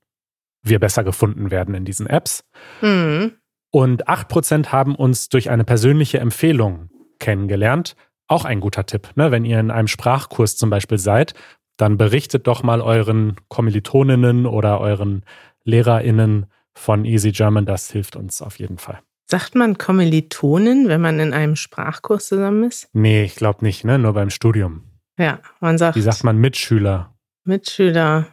wir 0.62 0.78
besser 0.78 1.02
gefunden 1.02 1.50
werden 1.50 1.74
in 1.74 1.84
diesen 1.84 2.06
Apps. 2.06 2.44
Mhm. 2.80 3.32
Und 3.72 4.08
8% 4.08 4.68
haben 4.68 4.94
uns 4.94 5.28
durch 5.28 5.50
eine 5.50 5.64
persönliche 5.64 6.20
Empfehlung 6.20 6.90
kennengelernt. 7.18 7.96
Auch 8.28 8.44
ein 8.44 8.60
guter 8.60 8.86
Tipp. 8.86 9.10
Ne? 9.16 9.32
Wenn 9.32 9.44
ihr 9.44 9.58
in 9.58 9.72
einem 9.72 9.88
Sprachkurs 9.88 10.56
zum 10.56 10.70
Beispiel 10.70 10.98
seid, 10.98 11.34
dann 11.76 11.96
berichtet 11.96 12.46
doch 12.46 12.62
mal 12.62 12.80
euren 12.80 13.34
Kommilitoninnen 13.48 14.46
oder 14.46 14.80
euren 14.80 15.24
LehrerInnen 15.64 16.46
von 16.72 17.04
Easy 17.04 17.32
German. 17.32 17.66
Das 17.66 17.90
hilft 17.90 18.14
uns 18.14 18.40
auf 18.42 18.60
jeden 18.60 18.78
Fall. 18.78 19.00
Sagt 19.28 19.56
man 19.56 19.76
Kommilitonen, 19.76 20.88
wenn 20.88 21.00
man 21.00 21.18
in 21.18 21.32
einem 21.32 21.56
Sprachkurs 21.56 22.28
zusammen 22.28 22.64
ist? 22.64 22.88
Nee, 22.92 23.24
ich 23.24 23.34
glaube 23.34 23.64
nicht, 23.64 23.84
ne? 23.84 23.98
Nur 23.98 24.12
beim 24.12 24.30
Studium. 24.30 24.84
Ja, 25.18 25.40
man 25.60 25.78
sagt. 25.78 25.96
Wie 25.96 26.02
sagt 26.02 26.22
man 26.22 26.38
Mitschüler? 26.38 27.14
Mitschüler. 27.44 28.28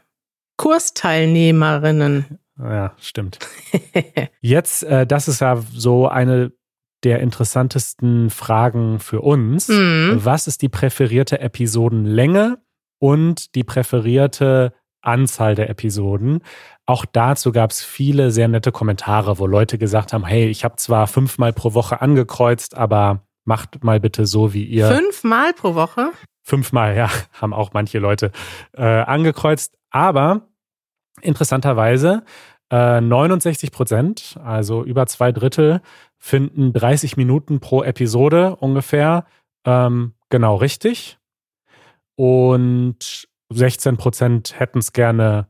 Kursteilnehmerinnen. 0.58 2.38
Ja, 2.60 2.94
stimmt. 3.00 3.40
Jetzt, 4.42 4.84
äh, 4.84 5.08
das 5.08 5.28
ist 5.28 5.42
ja 5.42 5.58
so 5.72 6.08
eine 6.08 6.52
der 7.04 7.20
interessantesten 7.20 8.30
Fragen 8.30 9.00
für 9.00 9.22
uns. 9.22 9.70
Mhm. 9.70 10.20
Was 10.24 10.48
ist 10.48 10.62
die 10.62 10.70
präferierte 10.70 11.40
Episodenlänge 11.40 12.60
und 13.00 13.56
die 13.56 13.64
präferierte 13.64 14.74
Anzahl 15.04 15.56
der 15.56 15.70
Episoden? 15.70 16.42
Auch 16.86 17.06
dazu 17.06 17.52
gab 17.52 17.72
es 17.72 17.84
viele 17.84 18.32
sehr 18.32 18.48
nette 18.48 18.72
Kommentare, 18.72 19.40
wo 19.40 19.48
Leute 19.48 19.78
gesagt 19.78 20.14
haben, 20.14 20.26
hey, 20.26 20.48
ich 20.48 20.64
habe 20.64 20.76
zwar 20.78 21.08
fünfmal 21.08 21.54
pro 21.54 21.74
Woche 21.74 22.02
angekreuzt, 22.02 22.76
aber 22.76 23.22
macht 23.46 23.84
mal 23.84 24.00
bitte 24.00 24.26
so, 24.26 24.54
wie 24.54 24.64
ihr. 24.64 24.88
Fünfmal 24.88 25.54
pro 25.54 25.76
Woche? 25.76 26.12
Fünfmal, 26.44 26.96
ja, 26.96 27.10
haben 27.34 27.54
auch 27.54 27.72
manche 27.74 28.00
Leute 28.00 28.32
äh, 28.74 28.84
angekreuzt. 28.84 29.78
Aber 29.92 30.48
interessanterweise, 31.22 32.24
äh, 32.70 33.00
69 33.00 33.72
Prozent, 33.72 34.38
also 34.44 34.84
über 34.84 35.06
zwei 35.06 35.32
Drittel, 35.32 35.82
finden 36.18 36.74
30 36.74 37.18
Minuten 37.18 37.60
pro 37.60 37.84
Episode 37.84 38.56
ungefähr 38.56 39.26
ähm, 39.66 40.14
genau 40.30 40.56
richtig. 40.56 41.18
Und 42.16 43.28
16 43.54 43.98
Prozent 43.98 44.60
hätten 44.60 44.80
es 44.80 44.94
gerne 44.94 45.48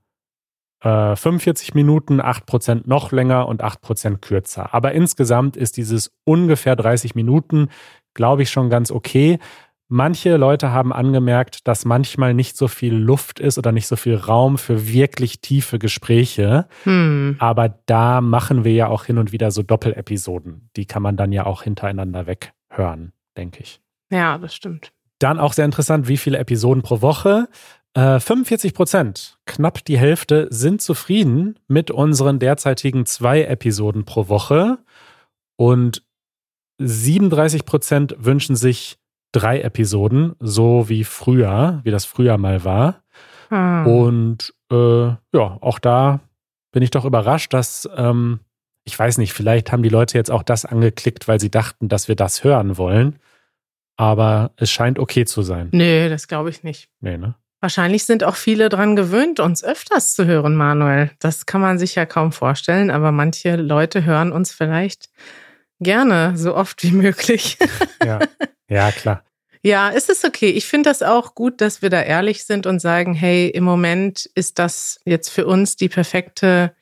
äh, 0.83 1.15
45 1.15 1.73
Minuten, 1.73 2.21
8 2.21 2.45
Prozent 2.45 2.87
noch 2.87 3.11
länger 3.11 3.47
und 3.47 3.63
8 3.63 3.81
Prozent 3.81 4.21
kürzer. 4.21 4.73
Aber 4.73 4.91
insgesamt 4.91 5.57
ist 5.57 5.77
dieses 5.77 6.11
ungefähr 6.25 6.75
30 6.75 7.15
Minuten, 7.15 7.69
glaube 8.13 8.43
ich, 8.43 8.51
schon 8.51 8.69
ganz 8.69 8.91
okay. 8.91 9.39
Manche 9.87 10.37
Leute 10.37 10.71
haben 10.71 10.91
angemerkt, 10.91 11.67
dass 11.67 11.85
manchmal 11.85 12.33
nicht 12.33 12.57
so 12.57 12.67
viel 12.67 12.95
Luft 12.95 13.39
ist 13.39 13.57
oder 13.57 13.71
nicht 13.71 13.87
so 13.87 13.95
viel 13.95 14.15
Raum 14.15 14.57
für 14.57 14.87
wirklich 14.87 15.41
tiefe 15.41 15.77
Gespräche. 15.77 16.67
Hm. 16.83 17.35
Aber 17.39 17.69
da 17.85 18.21
machen 18.21 18.63
wir 18.63 18.73
ja 18.73 18.87
auch 18.87 19.05
hin 19.05 19.17
und 19.17 19.31
wieder 19.31 19.51
so 19.51 19.61
Doppelepisoden. 19.61 20.69
Die 20.75 20.85
kann 20.85 21.03
man 21.03 21.15
dann 21.15 21.31
ja 21.31 21.45
auch 21.45 21.63
hintereinander 21.63 22.25
weghören, 22.25 23.13
denke 23.37 23.61
ich. 23.61 23.81
Ja, 24.11 24.37
das 24.37 24.55
stimmt. 24.55 24.93
Dann 25.19 25.39
auch 25.39 25.53
sehr 25.53 25.65
interessant, 25.65 26.07
wie 26.07 26.17
viele 26.17 26.37
Episoden 26.37 26.81
pro 26.81 27.01
Woche. 27.01 27.47
Äh, 27.95 28.19
45 28.19 28.73
Prozent, 28.73 29.37
knapp 29.45 29.85
die 29.85 29.97
Hälfte, 29.97 30.47
sind 30.49 30.81
zufrieden 30.81 31.59
mit 31.67 31.91
unseren 31.91 32.39
derzeitigen 32.39 33.05
zwei 33.05 33.43
Episoden 33.43 34.03
pro 34.03 34.29
Woche. 34.29 34.79
Und 35.57 36.03
37 36.79 37.65
Prozent 37.65 38.15
wünschen 38.17 38.55
sich 38.55 38.97
drei 39.31 39.61
Episoden, 39.61 40.35
so 40.39 40.89
wie 40.89 41.03
früher, 41.03 41.81
wie 41.83 41.91
das 41.91 42.05
früher 42.05 42.37
mal 42.37 42.63
war. 42.63 43.03
Ah. 43.49 43.83
Und 43.83 44.53
äh, 44.71 45.07
ja, 45.07 45.57
auch 45.61 45.79
da 45.79 46.21
bin 46.71 46.81
ich 46.81 46.91
doch 46.91 47.05
überrascht, 47.05 47.53
dass, 47.53 47.87
ähm, 47.95 48.39
ich 48.85 48.97
weiß 48.97 49.19
nicht, 49.19 49.33
vielleicht 49.33 49.71
haben 49.71 49.83
die 49.83 49.89
Leute 49.89 50.17
jetzt 50.17 50.31
auch 50.31 50.43
das 50.43 50.65
angeklickt, 50.65 51.27
weil 51.27 51.39
sie 51.39 51.51
dachten, 51.51 51.89
dass 51.89 52.07
wir 52.07 52.15
das 52.15 52.43
hören 52.43 52.77
wollen. 52.77 53.19
Aber 53.95 54.51
es 54.55 54.71
scheint 54.71 54.97
okay 54.97 55.25
zu 55.25 55.43
sein. 55.43 55.69
Nee, 55.71 56.09
das 56.09 56.27
glaube 56.27 56.49
ich 56.49 56.63
nicht. 56.63 56.89
Nee, 56.99 57.17
ne? 57.17 57.35
Wahrscheinlich 57.63 58.03
sind 58.03 58.25
auch 58.25 58.35
viele 58.35 58.67
dran 58.67 58.97
gewöhnt, 58.97 59.39
uns 59.39 59.63
öfters 59.63 60.15
zu 60.15 60.25
hören, 60.25 60.53
Manuel. 60.53 61.11
Das 61.19 61.45
kann 61.45 61.61
man 61.61 61.79
sich 61.79 61.95
ja 61.95 62.05
kaum 62.05 62.33
vorstellen, 62.33 62.91
aber 62.91 63.13
manche 63.13 63.55
Leute 63.55 64.03
hören 64.03 64.33
uns 64.33 64.51
vielleicht 64.51 65.07
gerne, 65.79 66.33
so 66.35 66.55
oft 66.55 66.83
wie 66.83 66.91
möglich. 66.91 67.57
Ja, 68.03 68.19
ja 68.67 68.91
klar. 68.91 69.23
Ja, 69.61 69.89
es 69.89 70.09
ist 70.09 70.25
okay. 70.25 70.49
Ich 70.49 70.65
finde 70.65 70.89
das 70.89 71.01
auch 71.01 71.35
gut, 71.35 71.61
dass 71.61 71.81
wir 71.81 71.89
da 71.89 72.01
ehrlich 72.01 72.43
sind 72.43 72.65
und 72.65 72.81
sagen, 72.81 73.13
hey, 73.13 73.47
im 73.47 73.63
Moment 73.63 74.29
ist 74.35 74.59
das 74.59 74.99
jetzt 75.05 75.29
für 75.29 75.47
uns 75.47 75.77
die 75.77 75.87
perfekte 75.87 76.75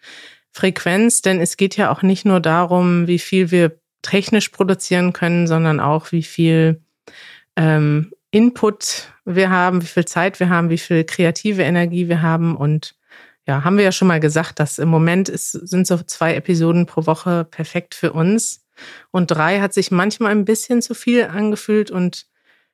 Frequenz, 0.52 1.22
denn 1.22 1.40
es 1.40 1.58
geht 1.58 1.78
ja 1.78 1.92
auch 1.92 2.02
nicht 2.02 2.26
nur 2.26 2.40
darum, 2.40 3.06
wie 3.06 3.20
viel 3.20 3.52
wir 3.52 3.78
technisch 4.02 4.50
produzieren 4.50 5.14
können, 5.14 5.46
sondern 5.46 5.80
auch, 5.80 6.12
wie 6.12 6.24
viel 6.24 6.82
ähm, 7.56 8.14
Input 8.32 9.11
wir 9.26 9.50
haben, 9.50 9.82
wie 9.82 9.88
viel 9.88 10.06
Zeit 10.06 10.40
wir 10.40 10.50
haben, 10.50 10.70
wie 10.70 10.78
viel 10.78 11.04
kreative 11.04 11.64
Energie 11.64 12.08
wir 12.08 12.22
haben. 12.22 12.56
Und 12.56 12.96
ja, 13.48 13.64
haben 13.64 13.78
wir 13.78 13.84
ja 13.84 13.92
schon 13.92 14.08
mal 14.08 14.20
gesagt, 14.20 14.60
dass 14.60 14.80
im 14.80 14.90
Moment 14.90 15.30
ist, 15.30 15.52
sind 15.52 15.88
so 15.88 15.98
zwei 15.98 16.36
Episoden 16.36 16.86
pro 16.86 17.06
Woche 17.06 17.46
perfekt 17.46 17.96
für 17.96 18.14
uns. 18.14 18.66
Und 19.12 19.32
drei 19.32 19.60
hat 19.60 19.74
sich 19.74 19.92
manchmal 19.92 20.32
ein 20.32 20.46
bisschen 20.46 20.82
zu 20.82 20.94
viel 20.94 21.26
angefühlt 21.26 21.92
und 21.92 22.28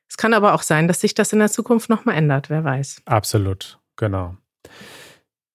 es 0.09 0.15
kann 0.15 0.33
aber 0.33 0.53
auch 0.53 0.61
sein, 0.61 0.87
dass 0.87 1.01
sich 1.01 1.13
das 1.15 1.33
in 1.33 1.39
der 1.39 1.51
Zukunft 1.51 1.89
nochmal 1.89 2.15
ändert, 2.15 2.49
wer 2.49 2.63
weiß. 2.63 3.01
Absolut, 3.05 3.79
genau. 3.97 4.37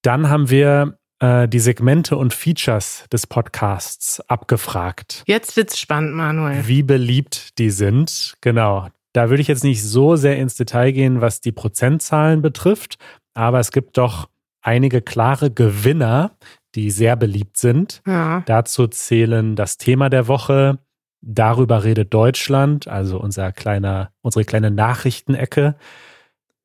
Dann 0.03 0.29
haben 0.29 0.51
wir 0.51 0.99
äh, 1.21 1.49
die 1.49 1.61
Segmente 1.61 2.17
und 2.17 2.35
Features 2.35 3.05
des 3.11 3.27
Podcasts 3.27 4.21
abgefragt. 4.29 5.23
Jetzt 5.27 5.57
wird's 5.57 5.79
spannend, 5.79 6.15
Manuel. 6.15 6.67
Wie 6.67 6.83
beliebt 6.83 7.59
die 7.59 7.71
sind. 7.71 8.35
Genau. 8.41 8.89
Da 9.13 9.29
würde 9.29 9.43
ich 9.43 9.49
jetzt 9.49 9.65
nicht 9.65 9.83
so 9.83 10.17
sehr 10.17 10.39
ins 10.39 10.57
Detail 10.57 10.93
gehen, 10.93 11.21
was 11.21 11.41
die 11.41 11.53
Prozentzahlen 11.53 12.43
betrifft, 12.43 12.97
aber 13.35 13.61
es 13.61 13.71
gibt 13.71 13.99
doch 13.99 14.29
einige 14.63 15.03
klare 15.03 15.51
Gewinner, 15.51 16.33
die 16.75 16.91
sehr 16.91 17.17
beliebt 17.17 17.57
sind. 17.59 18.03
Ja. 18.07 18.43
Dazu 18.47 18.87
zählen 18.87 19.57
das 19.57 19.77
Thema 19.77 20.09
der 20.09 20.29
Woche, 20.29 20.79
darüber 21.21 21.85
redet 21.85 22.15
Deutschland, 22.15 22.89
also 22.89 23.21
unser 23.21 23.53
kleiner, 23.53 24.13
unsere 24.23 24.45
kleine 24.45 24.71
Nachrichtenecke. 24.71 25.77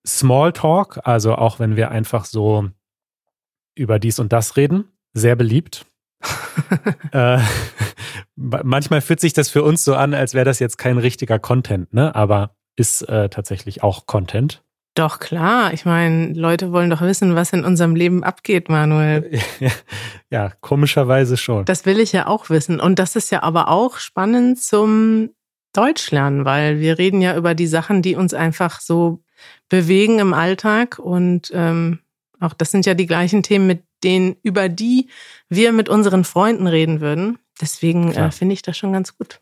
Smalltalk, 0.06 1.02
also 1.04 1.36
auch 1.36 1.60
wenn 1.60 1.76
wir 1.76 1.92
einfach 1.92 2.24
so 2.24 2.70
über 3.76 4.00
dies 4.00 4.20
und 4.20 4.32
das 4.32 4.56
reden, 4.56 4.86
sehr 5.14 5.36
beliebt. 5.36 5.86
äh, 7.12 7.40
manchmal 8.38 9.02
fühlt 9.02 9.20
sich 9.20 9.34
das 9.34 9.50
für 9.50 9.64
uns 9.64 9.84
so 9.84 9.96
an, 9.96 10.14
als 10.14 10.34
wäre 10.34 10.46
das 10.46 10.60
jetzt 10.60 10.78
kein 10.78 10.98
richtiger 10.98 11.40
Content, 11.40 11.94
ne? 11.94 12.16
Aber 12.16 12.56
ist 12.76 13.02
äh, 13.02 13.30
tatsächlich 13.30 13.84
auch 13.84 14.06
Content. 14.06 14.64
Doch, 14.94 15.20
klar. 15.20 15.74
Ich 15.74 15.86
meine, 15.86 16.34
Leute 16.34 16.72
wollen 16.72 16.90
doch 16.90 17.02
wissen, 17.02 17.36
was 17.36 17.54
in 17.54 17.64
unserem 17.64 17.96
Leben 17.96 18.24
abgeht, 18.24 18.70
Manuel. 18.70 19.40
ja, 20.32 20.52
komischerweise 20.62 21.38
schon. 21.38 21.66
Das 21.66 21.86
will 21.86 22.00
ich 22.00 22.14
ja 22.14 22.26
auch 22.26 22.50
wissen. 22.50 22.80
Und 22.80 22.98
das 22.98 23.16
ist 23.16 23.32
ja 23.32 23.44
aber 23.44 23.68
auch 23.68 23.98
spannend 23.98 24.60
zum 24.60 25.30
Deutschlernen, 25.74 26.46
weil 26.46 26.80
wir 26.80 26.98
reden 26.98 27.22
ja 27.22 27.36
über 27.36 27.54
die 27.54 27.68
Sachen, 27.68 28.02
die 28.02 28.16
uns 28.16 28.34
einfach 28.34 28.80
so 28.80 29.24
bewegen 29.70 30.18
im 30.18 30.34
Alltag. 30.34 30.98
Und 30.98 31.52
ähm, 31.54 32.00
auch 32.40 32.54
das 32.54 32.72
sind 32.72 32.88
ja 32.88 32.96
die 32.96 33.06
gleichen 33.06 33.44
Themen, 33.44 33.68
mit 33.68 33.84
denen, 34.04 34.36
über 34.42 34.68
die 34.68 35.10
wir 35.48 35.74
mit 35.74 35.90
unseren 35.90 36.24
Freunden 36.24 36.66
reden 36.66 37.02
würden. 37.02 37.38
Deswegen 37.62 38.12
äh, 38.14 38.32
finde 38.32 38.54
ich 38.54 38.62
das 38.62 38.78
schon 38.78 38.94
ganz 38.94 39.18
gut. 39.18 39.42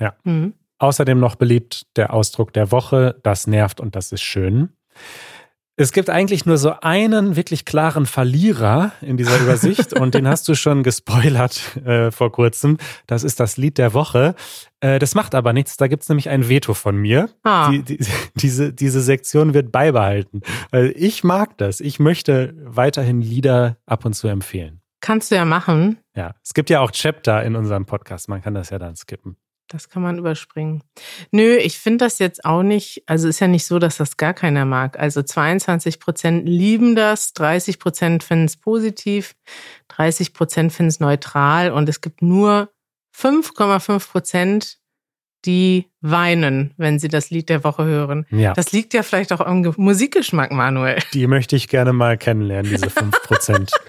Ja. 0.00 0.14
Mhm. 0.24 0.54
Außerdem 0.78 1.20
noch 1.20 1.36
beliebt 1.36 1.86
der 1.96 2.12
Ausdruck 2.12 2.52
der 2.52 2.72
Woche, 2.72 3.20
das 3.22 3.46
nervt 3.46 3.80
und 3.80 3.94
das 3.94 4.10
ist 4.10 4.22
schön. 4.22 4.70
Es 5.76 5.92
gibt 5.92 6.10
eigentlich 6.10 6.44
nur 6.44 6.58
so 6.58 6.74
einen 6.82 7.34
wirklich 7.34 7.64
klaren 7.64 8.04
Verlierer 8.04 8.92
in 9.00 9.16
dieser 9.16 9.38
Übersicht 9.40 9.92
und 9.98 10.14
den 10.14 10.28
hast 10.28 10.46
du 10.48 10.54
schon 10.54 10.82
gespoilert 10.82 11.76
äh, 11.78 12.10
vor 12.10 12.30
kurzem. 12.30 12.76
Das 13.06 13.24
ist 13.24 13.40
das 13.40 13.56
Lied 13.56 13.78
der 13.78 13.94
Woche. 13.94 14.34
Äh, 14.80 14.98
das 14.98 15.14
macht 15.14 15.34
aber 15.34 15.54
nichts, 15.54 15.78
da 15.78 15.86
gibt 15.86 16.02
es 16.02 16.08
nämlich 16.10 16.28
ein 16.28 16.48
Veto 16.48 16.74
von 16.74 16.96
mir. 16.96 17.30
Ah. 17.42 17.70
Die, 17.70 17.82
die, 17.82 17.98
diese, 18.36 18.72
diese 18.72 19.00
Sektion 19.00 19.54
wird 19.54 19.72
beibehalten. 19.72 20.42
Weil 20.70 20.92
ich 20.94 21.24
mag 21.24 21.56
das. 21.56 21.80
Ich 21.80 21.98
möchte 21.98 22.54
weiterhin 22.58 23.22
Lieder 23.22 23.78
ab 23.86 24.04
und 24.04 24.12
zu 24.12 24.28
empfehlen. 24.28 24.81
Kannst 25.02 25.30
du 25.30 25.34
ja 25.34 25.44
machen. 25.44 25.98
Ja, 26.16 26.34
es 26.42 26.54
gibt 26.54 26.70
ja 26.70 26.80
auch 26.80 26.90
Chapter 26.92 27.42
in 27.44 27.56
unserem 27.56 27.84
Podcast. 27.84 28.28
Man 28.30 28.40
kann 28.40 28.54
das 28.54 28.70
ja 28.70 28.78
dann 28.78 28.96
skippen. 28.96 29.36
Das 29.68 29.88
kann 29.88 30.02
man 30.02 30.18
überspringen. 30.18 30.82
Nö, 31.30 31.56
ich 31.56 31.78
finde 31.78 32.04
das 32.04 32.18
jetzt 32.18 32.44
auch 32.44 32.62
nicht, 32.62 33.02
also 33.06 33.26
ist 33.28 33.40
ja 33.40 33.48
nicht 33.48 33.64
so, 33.66 33.78
dass 33.78 33.96
das 33.96 34.16
gar 34.16 34.34
keiner 34.34 34.64
mag. 34.64 34.98
Also 34.98 35.22
22 35.22 35.98
Prozent 35.98 36.46
lieben 36.48 36.94
das, 36.94 37.32
30 37.32 37.78
Prozent 37.78 38.22
finden 38.22 38.44
es 38.46 38.56
positiv, 38.58 39.34
30 39.88 40.34
Prozent 40.34 40.72
finden 40.72 40.88
es 40.90 41.00
neutral 41.00 41.70
und 41.72 41.88
es 41.88 42.00
gibt 42.00 42.20
nur 42.22 42.70
5,5 43.16 44.10
Prozent, 44.10 44.78
die 45.46 45.90
weinen, 46.00 46.74
wenn 46.76 46.98
sie 46.98 47.08
das 47.08 47.30
Lied 47.30 47.48
der 47.48 47.64
Woche 47.64 47.84
hören. 47.84 48.26
Ja. 48.30 48.52
Das 48.52 48.72
liegt 48.72 48.92
ja 48.94 49.02
vielleicht 49.02 49.32
auch 49.32 49.40
am 49.40 49.62
Ge- 49.62 49.72
Musikgeschmack, 49.76 50.52
Manuel. 50.52 50.98
Die 51.14 51.26
möchte 51.26 51.56
ich 51.56 51.68
gerne 51.68 51.92
mal 51.92 52.16
kennenlernen, 52.18 52.70
diese 52.70 52.86
5%. 52.86 53.70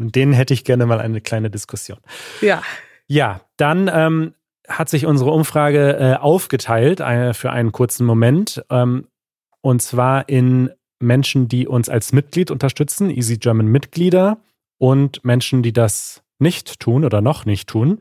Und 0.00 0.16
denen 0.16 0.32
hätte 0.32 0.54
ich 0.54 0.64
gerne 0.64 0.86
mal 0.86 0.98
eine 0.98 1.20
kleine 1.20 1.50
Diskussion. 1.50 1.98
Ja. 2.40 2.62
Ja, 3.06 3.42
dann 3.56 3.90
ähm, 3.92 4.34
hat 4.66 4.88
sich 4.88 5.04
unsere 5.04 5.30
Umfrage 5.30 5.96
äh, 5.98 6.14
aufgeteilt 6.14 7.00
äh, 7.00 7.34
für 7.34 7.50
einen 7.50 7.70
kurzen 7.70 8.06
Moment. 8.06 8.64
Ähm, 8.70 9.08
und 9.60 9.82
zwar 9.82 10.28
in 10.28 10.70
Menschen, 11.00 11.48
die 11.48 11.66
uns 11.66 11.88
als 11.88 12.12
Mitglied 12.12 12.50
unterstützen, 12.50 13.10
Easy 13.10 13.36
German 13.36 13.66
Mitglieder, 13.66 14.38
und 14.78 15.22
Menschen, 15.24 15.62
die 15.62 15.74
das 15.74 16.22
nicht 16.38 16.80
tun 16.80 17.04
oder 17.04 17.20
noch 17.20 17.44
nicht 17.44 17.68
tun. 17.68 18.00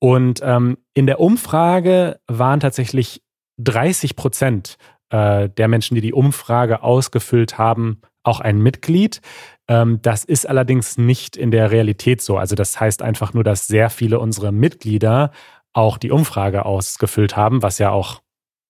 Und 0.00 0.40
ähm, 0.42 0.76
in 0.92 1.06
der 1.06 1.20
Umfrage 1.20 2.18
waren 2.26 2.58
tatsächlich 2.60 3.22
30 3.58 4.16
Prozent 4.16 4.76
äh, 5.10 5.48
der 5.48 5.68
Menschen, 5.68 5.94
die 5.94 6.00
die 6.00 6.12
Umfrage 6.12 6.82
ausgefüllt 6.82 7.58
haben, 7.58 8.00
auch 8.26 8.40
ein 8.40 8.58
Mitglied. 8.58 9.20
Ähm, 9.68 10.00
das 10.02 10.24
ist 10.24 10.48
allerdings 10.48 10.98
nicht 10.98 11.36
in 11.36 11.50
der 11.50 11.70
Realität 11.70 12.20
so. 12.20 12.36
Also 12.38 12.54
das 12.54 12.78
heißt 12.78 13.02
einfach 13.02 13.34
nur, 13.34 13.44
dass 13.44 13.66
sehr 13.66 13.90
viele 13.90 14.18
unserer 14.18 14.52
Mitglieder 14.52 15.30
auch 15.72 15.98
die 15.98 16.10
Umfrage 16.10 16.64
ausgefüllt 16.64 17.36
haben, 17.36 17.62
was 17.62 17.78
ja 17.78 17.90
auch 17.90 18.22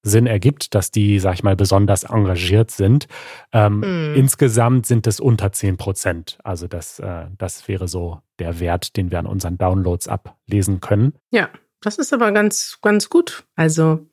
Sinn 0.02 0.26
ergibt, 0.26 0.74
dass 0.74 0.90
die, 0.90 1.18
sag 1.18 1.34
ich 1.34 1.42
mal, 1.42 1.56
besonders 1.56 2.04
engagiert 2.04 2.70
sind. 2.70 3.08
Ähm, 3.52 3.80
mm. 3.80 4.14
Insgesamt 4.14 4.86
sind 4.86 5.06
es 5.06 5.18
unter 5.18 5.52
10 5.52 5.78
Prozent. 5.78 6.38
Also 6.44 6.68
das, 6.68 7.00
äh, 7.00 7.26
das 7.38 7.66
wäre 7.66 7.88
so 7.88 8.20
der 8.38 8.60
Wert, 8.60 8.96
den 8.96 9.10
wir 9.10 9.18
an 9.18 9.26
unseren 9.26 9.58
Downloads 9.58 10.06
ablesen 10.06 10.80
können. 10.80 11.14
Ja, 11.30 11.50
das 11.80 11.98
ist 11.98 12.12
aber 12.12 12.30
ganz, 12.32 12.78
ganz 12.82 13.10
gut. 13.10 13.44
Also 13.56 14.06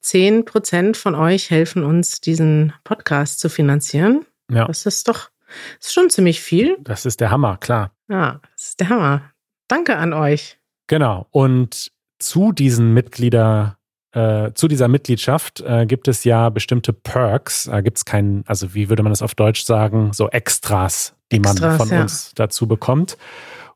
10 0.00 0.44
Prozent 0.44 0.96
von 0.96 1.14
euch 1.14 1.50
helfen 1.50 1.84
uns, 1.84 2.20
diesen 2.20 2.72
Podcast 2.84 3.40
zu 3.40 3.48
finanzieren. 3.48 4.24
Ja. 4.52 4.66
Das 4.66 4.86
ist 4.86 5.08
doch 5.08 5.30
das 5.78 5.88
ist 5.88 5.94
schon 5.94 6.10
ziemlich 6.10 6.40
viel. 6.40 6.76
Das 6.80 7.06
ist 7.06 7.20
der 7.20 7.30
Hammer, 7.30 7.56
klar. 7.58 7.92
Ja, 8.08 8.40
das 8.56 8.68
ist 8.68 8.80
der 8.80 8.88
Hammer. 8.88 9.22
Danke 9.68 9.96
an 9.96 10.12
euch. 10.12 10.58
Genau. 10.86 11.26
Und 11.30 11.92
zu 12.18 12.52
diesen 12.52 12.92
Mitglieder, 12.94 13.78
äh, 14.12 14.52
zu 14.54 14.68
dieser 14.68 14.88
Mitgliedschaft 14.88 15.60
äh, 15.60 15.86
gibt 15.86 16.08
es 16.08 16.24
ja 16.24 16.48
bestimmte 16.50 16.92
Perks. 16.92 17.64
Da 17.64 17.80
gibt 17.80 17.98
es 17.98 18.04
keinen, 18.04 18.44
also 18.46 18.74
wie 18.74 18.88
würde 18.88 19.02
man 19.02 19.12
das 19.12 19.22
auf 19.22 19.34
Deutsch 19.34 19.64
sagen, 19.64 20.12
so 20.12 20.28
Extras, 20.28 21.14
die 21.30 21.36
Extras, 21.36 21.60
man 21.60 21.76
von 21.78 21.88
ja. 21.88 22.02
uns 22.02 22.32
dazu 22.34 22.66
bekommt. 22.66 23.16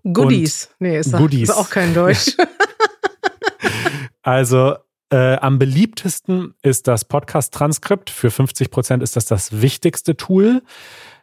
Goodies. 0.04 0.66
Und 0.78 0.86
nee, 0.86 0.98
ist, 0.98 1.12
Goodies. 1.12 1.48
ist 1.48 1.56
auch 1.56 1.70
kein 1.70 1.94
Deutsch. 1.94 2.36
also 4.22 4.76
äh, 5.10 5.36
am 5.36 5.58
beliebtesten 5.58 6.54
ist 6.62 6.88
das 6.88 7.04
Podcast-Transkript. 7.04 8.10
Für 8.10 8.30
50 8.30 8.70
Prozent 8.70 9.02
ist 9.02 9.16
das 9.16 9.26
das 9.26 9.60
wichtigste 9.60 10.16
Tool. 10.16 10.62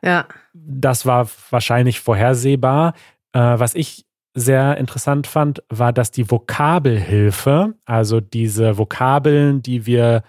Ja. 0.02 0.28
Das 0.54 1.06
war 1.06 1.28
wahrscheinlich 1.50 2.00
vorhersehbar. 2.00 2.94
Äh, 3.34 3.40
was 3.40 3.76
ich 3.76 4.06
sehr 4.36 4.78
interessant 4.78 5.28
fand, 5.28 5.64
war, 5.70 5.94
dass 5.94 6.12
die 6.12 6.30
Vokabelhilfe, 6.30 7.76
also 7.86 8.20
diese 8.20 8.78
Vokabeln, 8.78 9.62
die 9.62 9.86
wir 9.86 10.24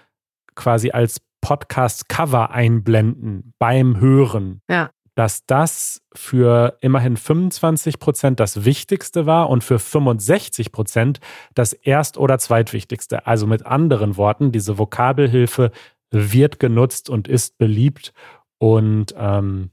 quasi 0.55 0.91
als 0.91 1.21
Podcast-Cover 1.41 2.51
einblenden 2.51 3.53
beim 3.59 3.99
Hören, 3.99 4.61
ja. 4.69 4.89
Dass 5.15 5.45
das 5.45 6.01
für 6.13 6.77
immerhin 6.81 7.17
25 7.17 7.99
Prozent 7.99 8.39
das 8.39 8.65
Wichtigste 8.65 9.25
war 9.25 9.49
und 9.49 9.63
für 9.63 9.79
65 9.79 10.71
Prozent 10.71 11.19
das 11.53 11.73
Erst- 11.73 12.17
oder 12.17 12.37
Zweitwichtigste. 12.37 13.25
Also 13.25 13.47
mit 13.47 13.65
anderen 13.65 14.17
Worten, 14.17 14.51
diese 14.51 14.77
Vokabelhilfe 14.77 15.71
wird 16.11 16.59
genutzt 16.59 17.09
und 17.09 17.27
ist 17.27 17.57
beliebt 17.57 18.13
und 18.57 19.15
ähm, 19.17 19.71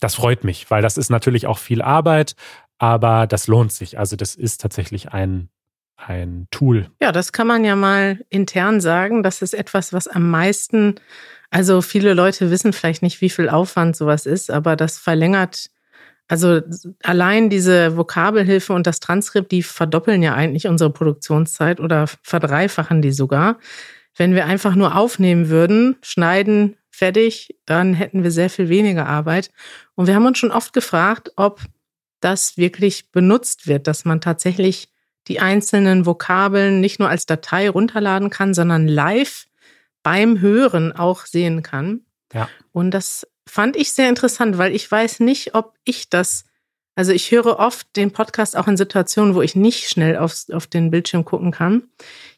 das 0.00 0.14
freut 0.14 0.44
mich, 0.44 0.70
weil 0.70 0.82
das 0.82 0.96
ist 0.96 1.10
natürlich 1.10 1.46
auch 1.46 1.58
viel 1.58 1.82
Arbeit, 1.82 2.34
aber 2.78 3.26
das 3.26 3.48
lohnt 3.48 3.72
sich. 3.72 3.98
Also 3.98 4.16
das 4.16 4.36
ist 4.36 4.60
tatsächlich 4.60 5.12
ein, 5.12 5.48
ein 5.98 6.46
Tool. 6.50 6.88
Ja, 7.00 7.12
das 7.12 7.32
kann 7.32 7.46
man 7.46 7.64
ja 7.64 7.76
mal 7.76 8.24
intern 8.30 8.80
sagen. 8.80 9.22
Das 9.22 9.42
ist 9.42 9.52
etwas, 9.52 9.92
was 9.92 10.08
am 10.08 10.30
meisten, 10.30 10.94
also 11.50 11.82
viele 11.82 12.14
Leute 12.14 12.50
wissen 12.50 12.72
vielleicht 12.72 13.02
nicht, 13.02 13.20
wie 13.20 13.30
viel 13.30 13.48
Aufwand 13.48 13.96
sowas 13.96 14.24
ist, 14.24 14.50
aber 14.50 14.76
das 14.76 14.98
verlängert, 14.98 15.70
also 16.28 16.60
allein 17.02 17.50
diese 17.50 17.96
Vokabelhilfe 17.96 18.72
und 18.72 18.86
das 18.86 19.00
Transkript, 19.00 19.50
die 19.50 19.62
verdoppeln 19.62 20.22
ja 20.22 20.34
eigentlich 20.34 20.68
unsere 20.68 20.90
Produktionszeit 20.90 21.80
oder 21.80 22.06
verdreifachen 22.22 23.02
die 23.02 23.12
sogar. 23.12 23.58
Wenn 24.14 24.34
wir 24.34 24.46
einfach 24.46 24.74
nur 24.74 24.96
aufnehmen 24.96 25.48
würden, 25.48 25.96
schneiden, 26.02 26.76
fertig, 26.90 27.56
dann 27.64 27.94
hätten 27.94 28.24
wir 28.24 28.30
sehr 28.30 28.50
viel 28.50 28.68
weniger 28.68 29.06
Arbeit. 29.06 29.50
Und 29.94 30.06
wir 30.06 30.14
haben 30.14 30.26
uns 30.26 30.38
schon 30.38 30.50
oft 30.50 30.72
gefragt, 30.72 31.32
ob 31.36 31.60
das 32.20 32.58
wirklich 32.58 33.10
benutzt 33.10 33.66
wird, 33.66 33.86
dass 33.86 34.04
man 34.04 34.20
tatsächlich 34.20 34.88
die 35.28 35.40
einzelnen 35.40 36.06
Vokabeln 36.06 36.80
nicht 36.80 36.98
nur 36.98 37.08
als 37.08 37.26
Datei 37.26 37.68
runterladen 37.68 38.30
kann, 38.30 38.54
sondern 38.54 38.88
live 38.88 39.46
beim 40.02 40.40
Hören 40.40 40.92
auch 40.92 41.26
sehen 41.26 41.62
kann. 41.62 42.00
Ja. 42.32 42.48
Und 42.72 42.92
das 42.92 43.26
fand 43.46 43.76
ich 43.76 43.92
sehr 43.92 44.08
interessant, 44.08 44.58
weil 44.58 44.74
ich 44.74 44.90
weiß 44.90 45.20
nicht, 45.20 45.54
ob 45.54 45.74
ich 45.84 46.08
das, 46.08 46.44
also 46.94 47.12
ich 47.12 47.30
höre 47.30 47.58
oft 47.58 47.86
den 47.96 48.12
Podcast 48.12 48.56
auch 48.56 48.68
in 48.68 48.76
Situationen, 48.76 49.34
wo 49.34 49.42
ich 49.42 49.54
nicht 49.54 49.88
schnell 49.88 50.16
aufs, 50.16 50.50
auf 50.50 50.66
den 50.66 50.90
Bildschirm 50.90 51.24
gucken 51.24 51.50
kann. 51.50 51.84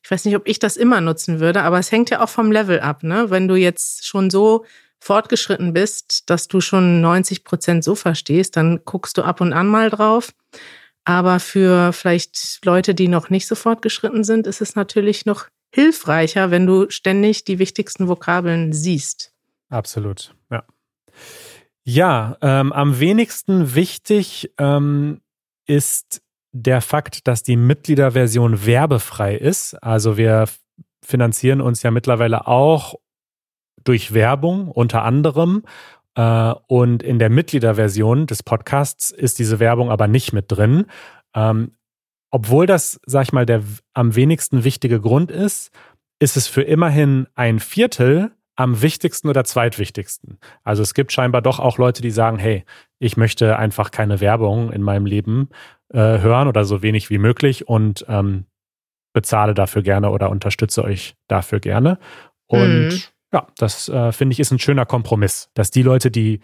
Ich 0.03 0.11
weiß 0.11 0.25
nicht, 0.25 0.37
ob 0.37 0.49
ich 0.49 0.59
das 0.59 0.77
immer 0.77 1.01
nutzen 1.01 1.41
würde, 1.41 1.63
aber 1.63 1.79
es 1.79 1.93
hängt 1.93 2.11
ja 2.11 2.23
auch 2.23 2.29
vom 2.29 2.53
Level 2.53 2.81
ab, 2.81 3.03
ne? 3.03 3.31
Wenn 3.31 3.49
du 3.49 3.57
jetzt 3.57 4.07
schon 4.07 4.31
so 4.31 4.65
fortgeschritten 5.01 5.73
bist, 5.73 6.29
dass 6.29 6.47
du 6.47 6.61
schon 6.61 7.01
90 7.01 7.45
Prozent 7.45 7.85
so 7.85 7.95
verstehst, 7.95 8.57
dann 8.57 8.81
guckst 8.85 9.17
du 9.17 9.23
ab 9.23 9.41
und 9.41 9.53
an 9.53 9.67
mal 9.67 9.91
drauf. 9.91 10.33
Aber 11.05 11.41
für 11.41 11.93
vielleicht 11.93 12.65
Leute, 12.65 12.95
die 12.95 13.09
noch 13.09 13.31
nicht 13.31 13.47
so 13.47 13.55
fortgeschritten 13.55 14.25
sind, 14.25 14.47
ist 14.47 14.61
es 14.61 14.75
natürlich 14.75 15.27
noch 15.27 15.47
hilfreicher, 15.73 16.51
wenn 16.51 16.67
du 16.67 16.91
ständig 16.91 17.45
die 17.45 17.59
wichtigsten 17.59 18.09
Vokabeln 18.09 18.73
siehst. 18.73 19.33
Absolut, 19.69 20.35
ja. 20.51 20.65
Ja, 21.85 22.37
ähm, 22.43 22.73
am 22.73 23.01
wenigsten 23.01 23.75
wichtig 23.75 24.53
ähm, 24.59 25.21
ist 25.67 26.23
der 26.53 26.81
Fakt, 26.81 27.27
dass 27.27 27.43
die 27.43 27.57
Mitgliederversion 27.57 28.67
werbefrei 28.67 29.37
ist. 29.37 29.75
Also 29.83 30.17
wir 30.17 30.47
finanzieren 31.05 31.61
uns 31.61 31.83
ja 31.83 31.91
mittlerweile 31.91 32.47
auch 32.47 32.95
durch 33.85 34.13
Werbung 34.13 34.69
unter 34.69 35.03
anderem. 35.05 35.63
Äh, 36.21 36.55
und 36.67 37.03
in 37.03 37.19
der 37.19 37.31
Mitgliederversion 37.31 38.27
des 38.27 38.43
Podcasts 38.43 39.11
ist 39.11 39.39
diese 39.39 39.59
Werbung 39.59 39.91
aber 39.91 40.07
nicht 40.07 40.35
mit 40.35 40.47
drin. 40.49 40.85
Ähm, 41.35 41.73
obwohl 42.31 42.67
das, 42.67 43.01
sag 43.07 43.23
ich 43.23 43.33
mal, 43.33 43.47
der 43.47 43.63
am 43.95 44.15
wenigsten 44.15 44.63
wichtige 44.63 45.01
Grund 45.01 45.31
ist, 45.31 45.71
ist 46.19 46.37
es 46.37 46.47
für 46.47 46.63
immerhin 46.63 47.27
ein 47.35 47.59
Viertel 47.59 48.33
am 48.55 48.83
wichtigsten 48.83 49.29
oder 49.29 49.45
zweitwichtigsten. 49.45 50.39
Also 50.63 50.83
es 50.83 50.93
gibt 50.93 51.13
scheinbar 51.13 51.41
doch 51.41 51.59
auch 51.59 51.79
Leute, 51.79 52.03
die 52.03 52.11
sagen, 52.11 52.39
hey, 52.39 52.65
ich 52.99 53.17
möchte 53.17 53.57
einfach 53.57 53.91
keine 53.91 54.21
Werbung 54.21 54.71
in 54.71 54.83
meinem 54.83 55.07
Leben 55.07 55.49
äh, 55.89 56.19
hören 56.19 56.47
oder 56.47 56.67
so 56.67 56.83
wenig 56.83 57.09
wie 57.09 57.17
möglich 57.17 57.67
und 57.67 58.05
ähm, 58.09 58.45
bezahle 59.15 59.55
dafür 59.55 59.83
gerne 59.83 60.11
oder 60.11 60.29
unterstütze 60.29 60.85
euch 60.85 61.15
dafür 61.27 61.61
gerne. 61.61 61.99
Und 62.47 62.89
mhm. 62.91 63.03
Ja, 63.33 63.47
das 63.57 63.89
äh, 63.89 64.13
finde 64.13 64.33
ich 64.33 64.41
ist 64.41 64.51
ein 64.51 64.59
schöner 64.59 64.87
Kompromiss, 64.87 65.51
dass 65.55 65.71
die 65.71 65.83
Leute, 65.83 66.11
die 66.11 66.41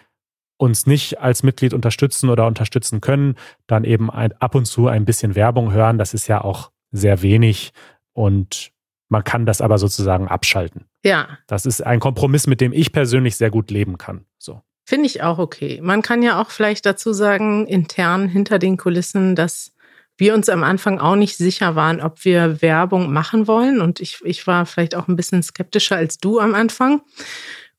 uns 0.58 0.86
nicht 0.86 1.18
als 1.20 1.42
Mitglied 1.42 1.74
unterstützen 1.74 2.30
oder 2.30 2.46
unterstützen 2.46 3.00
können, 3.00 3.34
dann 3.66 3.84
eben 3.84 4.10
ein, 4.10 4.32
ab 4.40 4.54
und 4.54 4.66
zu 4.66 4.88
ein 4.88 5.04
bisschen 5.04 5.34
Werbung 5.34 5.72
hören. 5.72 5.98
Das 5.98 6.14
ist 6.14 6.28
ja 6.28 6.42
auch 6.42 6.70
sehr 6.92 7.22
wenig 7.22 7.72
und 8.12 8.72
man 9.08 9.22
kann 9.22 9.46
das 9.46 9.60
aber 9.60 9.78
sozusagen 9.78 10.28
abschalten. 10.28 10.86
Ja. 11.04 11.28
Das 11.46 11.66
ist 11.66 11.82
ein 11.82 12.00
Kompromiss, 12.00 12.46
mit 12.46 12.60
dem 12.60 12.72
ich 12.72 12.92
persönlich 12.92 13.36
sehr 13.36 13.50
gut 13.50 13.70
leben 13.70 13.98
kann. 13.98 14.24
So. 14.38 14.62
Finde 14.84 15.06
ich 15.06 15.22
auch 15.22 15.38
okay. 15.38 15.80
Man 15.82 16.02
kann 16.02 16.22
ja 16.22 16.40
auch 16.40 16.50
vielleicht 16.50 16.86
dazu 16.86 17.12
sagen, 17.12 17.66
intern 17.66 18.28
hinter 18.28 18.58
den 18.58 18.76
Kulissen, 18.76 19.34
dass 19.34 19.72
wir 20.18 20.34
uns 20.34 20.48
am 20.48 20.62
Anfang 20.62 20.98
auch 20.98 21.16
nicht 21.16 21.36
sicher 21.36 21.74
waren, 21.74 22.00
ob 22.00 22.24
wir 22.24 22.62
Werbung 22.62 23.12
machen 23.12 23.46
wollen. 23.46 23.80
Und 23.80 24.00
ich, 24.00 24.20
ich 24.24 24.46
war 24.46 24.66
vielleicht 24.66 24.94
auch 24.94 25.08
ein 25.08 25.16
bisschen 25.16 25.42
skeptischer 25.42 25.96
als 25.96 26.18
du 26.18 26.40
am 26.40 26.54
Anfang. 26.54 27.02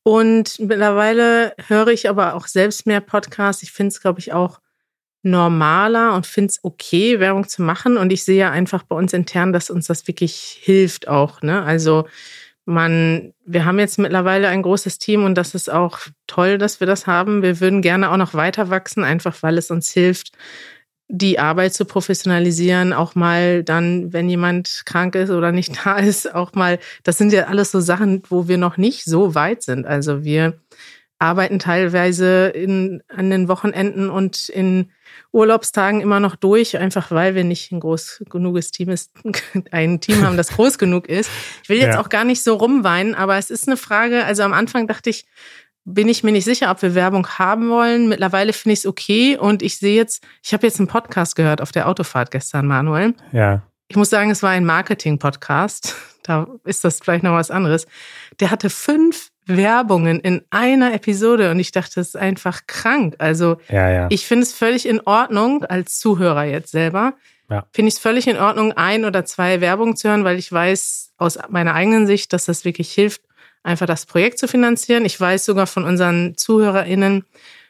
Und 0.04 0.60
mittlerweile 0.60 1.54
höre 1.67 1.88
ich 1.88 2.10
aber 2.10 2.36
auch 2.36 2.47
selbst 2.47 2.86
mehr 2.86 3.02
Podcasts. 3.02 3.63
Ich 3.63 3.71
finde 3.71 3.89
es, 3.89 4.02
glaube 4.02 4.19
ich, 4.19 4.34
auch 4.34 4.60
normaler 5.23 6.13
und 6.13 6.26
finde 6.26 6.52
es 6.52 6.63
okay, 6.63 7.19
Werbung 7.19 7.47
zu 7.47 7.62
machen. 7.62 7.97
Und 7.97 8.13
ich 8.13 8.23
sehe 8.23 8.50
einfach 8.50 8.84
bei 8.84 8.95
uns 8.95 9.13
intern, 9.13 9.52
dass 9.52 9.69
uns 9.69 9.88
das 9.88 10.08
wirklich 10.08 10.60
hilft 10.62 11.08
auch. 11.08 11.41
Ne? 11.41 11.62
Also 11.63 12.08
man, 12.65 13.34
wir 13.45 13.65
haben 13.65 13.80
jetzt 13.80 13.97
mittlerweile 13.97 14.50
ein 14.50 14.62
großes 14.62 15.00
Team 15.00 15.23
und 15.23 15.36
das 15.36 15.56
ist 15.56 15.71
auch 15.71 16.00
toll, 16.28 16.58
dass 16.58 16.80
wir 16.80 16.88
das 16.88 17.08
haben. 17.08 17.41
Wir 17.41 17.60
würden 17.60 17.82
gerne 17.82 18.12
auch 18.12 18.17
noch 18.17 18.34
weiter 18.34 18.69
wachsen, 18.69 19.04
einfach 19.04 19.41
weil 19.41 19.58
es 19.58 19.71
uns 19.71 19.91
hilft, 19.91 20.32
die 21.10 21.39
Arbeit 21.39 21.74
zu 21.74 21.86
professionalisieren, 21.86 22.91
auch 22.91 23.15
mal 23.15 23.63
dann, 23.63 24.12
wenn 24.12 24.30
jemand 24.30 24.84
krank 24.86 25.15
ist 25.15 25.30
oder 25.30 25.52
nicht 25.52 25.74
da 25.86 25.98
ist, 25.98 26.34
auch 26.34 26.54
mal, 26.54 26.80
das 27.04 27.17
sind 27.17 27.32
ja 27.32 27.46
alles 27.46 27.72
so 27.72 27.80
Sachen, 27.80 28.24
wo 28.30 28.48
wir 28.48 28.58
noch 28.58 28.78
nicht 28.78 29.06
so 29.06 29.36
weit 29.36 29.63
sind. 29.63 29.86
Also 29.86 30.24
wir 30.24 30.60
arbeiten 31.20 31.60
teilweise 31.60 32.48
in, 32.48 33.02
an 33.08 33.30
den 33.30 33.48
Wochenenden 33.48 34.10
und 34.10 34.50
in 34.50 34.91
Urlaubstagen 35.32 36.02
immer 36.02 36.20
noch 36.20 36.36
durch, 36.36 36.78
einfach 36.78 37.10
weil 37.12 37.34
wir 37.34 37.43
nicht 37.43 37.72
ein 37.72 37.80
groß 37.80 38.24
genuges 38.30 38.72
Team 38.72 38.89
ist, 38.89 39.12
ein 39.72 40.00
Team 40.00 40.24
haben, 40.24 40.38
das 40.38 40.50
groß 40.56 40.78
genug 40.78 41.10
ist. 41.10 41.30
Ich 41.63 41.70
will 41.70 41.78
jetzt 41.78 41.96
ja. 41.96 42.02
auch 42.02 42.10
gar 42.10 42.24
nicht 42.24 42.43
so 42.43 42.56
rumweinen, 42.56 43.15
aber 43.15 43.38
es 43.38 43.50
ist 43.50 43.67
eine 43.67 43.78
Frage. 43.78 44.26
Also 44.26 44.43
am 44.43 44.54
Anfang 44.54 44.88
dachte 44.88 45.10
ich, 45.10 45.26
bin 45.89 46.10
ich 46.10 46.21
mir 46.21 46.34
nicht 46.34 46.43
sicher, 46.43 46.69
ob 46.69 46.82
wir 46.82 46.95
Werbung 46.95 47.26
haben 47.39 47.69
wollen. 47.69 48.10
Mittlerweile 48.10 48.52
finde 48.52 48.73
ich 48.73 48.80
es 48.80 48.86
okay 48.86 49.38
und 49.38 49.63
ich 49.63 49.78
sehe 49.78 49.95
jetzt, 49.95 50.21
ich 50.43 50.54
habe 50.54 50.67
jetzt 50.67 50.80
einen 50.80 50.89
Podcast 50.89 51.38
gehört 51.38 51.62
auf 51.62 51.71
der 51.71 51.88
Autofahrt 51.88 52.30
gestern, 52.30 52.67
Manuel. 52.67 53.15
Ja. 53.32 53.63
Ich 53.88 53.95
muss 53.95 54.10
sagen, 54.10 54.30
es 54.30 54.43
war 54.43 54.50
ein 54.52 54.65
Marketing-Podcast. 54.65 55.95
Da 56.23 56.45
ist 56.65 56.84
das 56.84 57.00
vielleicht 57.00 57.23
noch 57.23 57.32
was 57.32 57.52
anderes. 57.52 57.88
Der 58.41 58.52
hatte 58.52 58.69
fünf 58.69 59.30
Werbungen 59.45 60.19
in 60.19 60.41
einer 60.50 60.93
Episode 60.93 61.52
und 61.52 61.60
ich 61.62 61.71
dachte, 61.71 61.95
das 61.95 62.10
ist 62.10 62.17
einfach 62.17 62.67
krank. 62.67 63.15
Also 63.19 63.56
ja, 63.69 63.89
ja. 63.89 64.08
ich 64.10 64.28
finde 64.28 64.43
es 64.43 64.52
völlig 64.52 64.86
in 64.86 65.00
Ordnung, 65.00 65.63
als 65.63 66.00
Zuhörer 66.00 66.43
jetzt 66.43 66.71
selber, 66.71 67.13
ja. 67.50 67.65
finde 67.71 67.88
ich 67.88 67.93
es 67.93 68.00
völlig 68.02 68.28
in 68.28 68.36
Ordnung, 68.36 68.73
ein 68.73 69.06
oder 69.06 69.23
zwei 69.23 69.62
Werbungen 69.62 69.95
zu 69.95 70.10
hören, 70.10 70.26
weil 70.26 70.38
ich 70.38 70.52
weiß 70.52 71.13
aus 71.17 71.39
meiner 71.47 71.76
eigenen 71.76 72.08
Sicht, 72.08 72.34
dass 72.34 72.43
das 72.43 72.65
wirklich 72.65 72.91
hilft, 72.91 73.21
einfach 73.67 73.86
das 73.86 74.06
Projekt 74.06 74.39
zu 74.39 74.47
finanzieren. 74.47 75.06
Ich 75.06 75.19
weiß 75.19 75.45
sogar 75.45 75.67
von 75.67 75.84
unseren 75.84 76.36
ZuhörerInnen, 76.38 77.25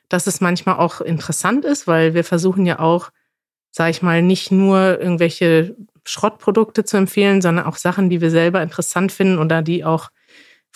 dass 0.10 0.28
es 0.28 0.40
manchmal 0.40 0.78
auch 0.78 1.02
interessant 1.02 1.66
ist, 1.66 1.88
weil 1.88 2.14
wir 2.14 2.24
versuchen 2.24 2.66
ja 2.66 2.80
auch, 2.80 3.10
sage 3.72 3.92
ich 3.92 4.02
mal, 4.02 4.22
nicht 4.22 4.52
nur 4.52 5.00
irgendwelche 5.00 5.76
Schrottprodukte 6.06 6.86
zu 6.86 6.96
empfehlen, 6.96 7.42
sondern 7.42 7.66
auch 7.66 7.76
Sachen, 7.76 8.10
die 8.10 8.22
wir 8.22 8.32
selber 8.32 8.62
interessant 8.62 9.12
finden 9.12 9.40
oder 9.40 9.62
die 9.62 9.84
auch 9.84 10.10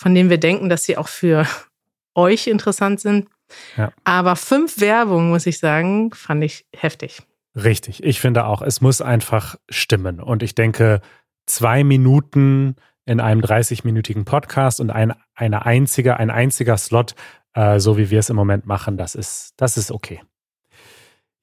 von 0.02 0.14
denen 0.14 0.30
wir 0.30 0.38
denken, 0.38 0.68
dass 0.68 0.84
sie 0.84 0.96
auch 0.96 1.08
für 1.08 1.46
euch 2.14 2.46
interessant 2.46 3.00
sind. 3.00 3.28
Ja. 3.76 3.92
Aber 4.04 4.36
fünf 4.36 4.80
Werbungen, 4.80 5.30
muss 5.30 5.46
ich 5.46 5.58
sagen, 5.58 6.12
fand 6.12 6.42
ich 6.42 6.66
heftig. 6.74 7.22
Richtig. 7.54 8.02
Ich 8.02 8.20
finde 8.20 8.46
auch, 8.46 8.62
es 8.62 8.80
muss 8.80 9.00
einfach 9.00 9.56
stimmen. 9.68 10.20
Und 10.20 10.42
ich 10.42 10.54
denke, 10.54 11.00
zwei 11.46 11.84
Minuten 11.84 12.76
in 13.04 13.20
einem 13.20 13.40
30-minütigen 13.40 14.24
Podcast 14.24 14.80
und 14.80 14.90
ein, 14.90 15.12
eine 15.34 15.66
einzige, 15.66 16.16
ein 16.16 16.30
einziger 16.30 16.76
Slot, 16.76 17.14
äh, 17.54 17.78
so 17.78 17.96
wie 17.96 18.10
wir 18.10 18.20
es 18.20 18.30
im 18.30 18.36
Moment 18.36 18.66
machen, 18.66 18.96
das 18.96 19.14
ist, 19.14 19.54
das 19.56 19.76
ist 19.76 19.90
okay. 19.90 20.22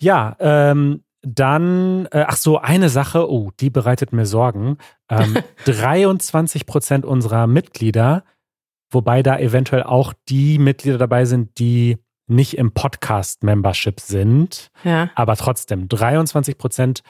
Ja, 0.02 0.36
ähm, 0.40 1.04
dann, 1.22 2.06
äh, 2.12 2.24
ach 2.28 2.38
so, 2.38 2.60
eine 2.60 2.90
Sache, 2.90 3.30
oh, 3.30 3.52
die 3.60 3.70
bereitet 3.70 4.14
mir 4.14 4.26
Sorgen. 4.26 4.78
Ähm, 5.10 5.38
23 5.66 6.66
Prozent 6.66 7.06
unserer 7.06 7.46
Mitglieder 7.46 8.24
wobei 8.92 9.24
da 9.24 9.38
eventuell 9.38 9.84
auch 9.84 10.14
die 10.28 10.60
Mitglieder 10.60 10.98
dabei 10.98 11.26
sind, 11.26 11.60
die 11.60 11.98
nicht 12.28 12.58
im 12.58 12.72
Podcast-Membership 12.74 14.00
sind. 14.00 14.70
Ja. 14.84 15.10
Aber 15.16 15.36
trotzdem, 15.36 15.88
23 15.88 16.58
Prozent 16.58 17.02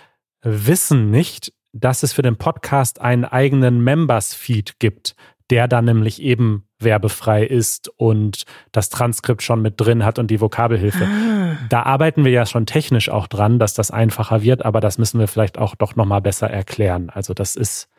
wissen 0.42 1.12
nicht, 1.12 1.54
dass 1.74 2.04
es 2.04 2.14
für 2.14 2.22
den 2.22 2.38
Podcast 2.38 3.02
einen 3.02 3.26
eigenen 3.26 3.84
Members-Feed 3.84 4.80
gibt, 4.80 5.16
der 5.50 5.68
dann 5.68 5.86
nämlich 5.86 6.22
eben 6.22 6.66
werbefrei 6.80 7.44
ist 7.44 7.90
und 7.98 8.46
das 8.72 8.90
Transkript 8.90 9.44
schon 9.44 9.62
mit 9.62 9.80
drin 9.82 10.06
hat 10.06 10.20
und 10.20 10.32
die 10.32 10.40
Vokabelhilfe. 10.40 11.06
Ah. 11.06 11.58
Da 11.70 11.84
arbeiten 11.84 12.24
wir 12.24 12.32
ja 12.32 12.46
schon 12.46 12.66
technisch 12.66 13.10
auch 13.10 13.28
dran, 13.28 13.60
dass 13.60 13.74
das 13.74 13.92
einfacher 13.92 14.42
wird, 14.44 14.64
aber 14.64 14.80
das 14.80 14.98
müssen 14.98 15.20
wir 15.20 15.28
vielleicht 15.28 15.58
auch 15.58 15.76
doch 15.76 15.96
nochmal 15.96 16.22
besser 16.22 16.50
erklären. 16.50 17.10
Also 17.10 17.34
das 17.34 17.56
ist 17.56 17.90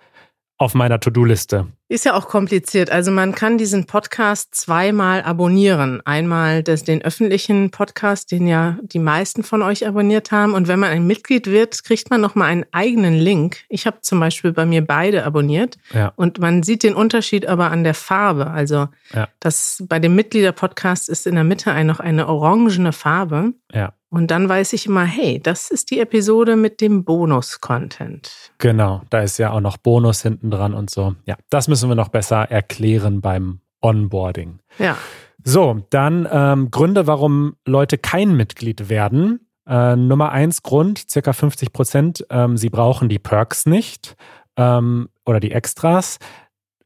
auf 0.56 0.74
meiner 0.74 1.00
To-Do-Liste. 1.00 1.66
Ist 1.90 2.04
ja 2.04 2.14
auch 2.14 2.28
kompliziert. 2.28 2.88
Also 2.88 3.10
man 3.10 3.34
kann 3.34 3.58
diesen 3.58 3.84
Podcast 3.84 4.54
zweimal 4.54 5.24
abonnieren. 5.24 6.00
Einmal 6.04 6.62
das, 6.62 6.84
den 6.84 7.02
öffentlichen 7.02 7.72
Podcast, 7.72 8.30
den 8.30 8.46
ja 8.46 8.78
die 8.80 9.00
meisten 9.00 9.42
von 9.42 9.60
euch 9.60 9.84
abonniert 9.84 10.30
haben. 10.30 10.54
Und 10.54 10.68
wenn 10.68 10.78
man 10.78 10.90
ein 10.90 11.04
Mitglied 11.04 11.48
wird, 11.48 11.82
kriegt 11.82 12.08
man 12.08 12.20
nochmal 12.20 12.46
einen 12.46 12.64
eigenen 12.70 13.14
Link. 13.14 13.64
Ich 13.68 13.88
habe 13.88 14.02
zum 14.02 14.20
Beispiel 14.20 14.52
bei 14.52 14.66
mir 14.66 14.86
beide 14.86 15.24
abonniert. 15.24 15.78
Ja. 15.92 16.12
Und 16.14 16.38
man 16.38 16.62
sieht 16.62 16.84
den 16.84 16.94
Unterschied 16.94 17.48
aber 17.48 17.72
an 17.72 17.82
der 17.82 17.94
Farbe. 17.94 18.46
Also 18.52 18.86
ja. 19.12 19.26
das 19.40 19.82
bei 19.88 19.98
dem 19.98 20.14
Mitglieder-Podcast 20.14 21.08
ist 21.08 21.26
in 21.26 21.34
der 21.34 21.42
Mitte 21.42 21.72
ein, 21.72 21.88
noch 21.88 21.98
eine 21.98 22.28
orangene 22.28 22.92
Farbe. 22.92 23.52
Ja. 23.72 23.94
Und 24.12 24.32
dann 24.32 24.48
weiß 24.48 24.72
ich 24.72 24.86
immer, 24.86 25.04
hey, 25.04 25.40
das 25.40 25.70
ist 25.70 25.92
die 25.92 26.00
Episode 26.00 26.56
mit 26.56 26.80
dem 26.80 27.04
Bonus-Content. 27.04 28.50
Genau, 28.58 29.02
da 29.08 29.20
ist 29.22 29.38
ja 29.38 29.52
auch 29.52 29.60
noch 29.60 29.76
Bonus 29.76 30.22
hinten 30.22 30.50
dran 30.50 30.74
und 30.74 30.90
so. 30.90 31.14
Ja, 31.26 31.36
das 31.48 31.68
müssen 31.68 31.79
wir 31.88 31.96
noch 31.96 32.08
besser 32.08 32.50
erklären 32.50 33.20
beim 33.20 33.60
Onboarding. 33.80 34.60
Ja. 34.78 34.96
So, 35.42 35.82
dann 35.90 36.28
ähm, 36.30 36.70
Gründe, 36.70 37.06
warum 37.06 37.56
Leute 37.64 37.98
kein 37.98 38.36
Mitglied 38.36 38.88
werden. 38.88 39.46
Äh, 39.66 39.96
Nummer 39.96 40.32
eins 40.32 40.62
Grund, 40.62 41.10
circa 41.10 41.32
50 41.32 41.72
Prozent, 41.72 42.26
ähm, 42.30 42.56
sie 42.56 42.70
brauchen 42.70 43.08
die 43.08 43.18
Perks 43.18 43.66
nicht 43.66 44.16
ähm, 44.56 45.08
oder 45.24 45.40
die 45.40 45.52
Extras. 45.52 46.18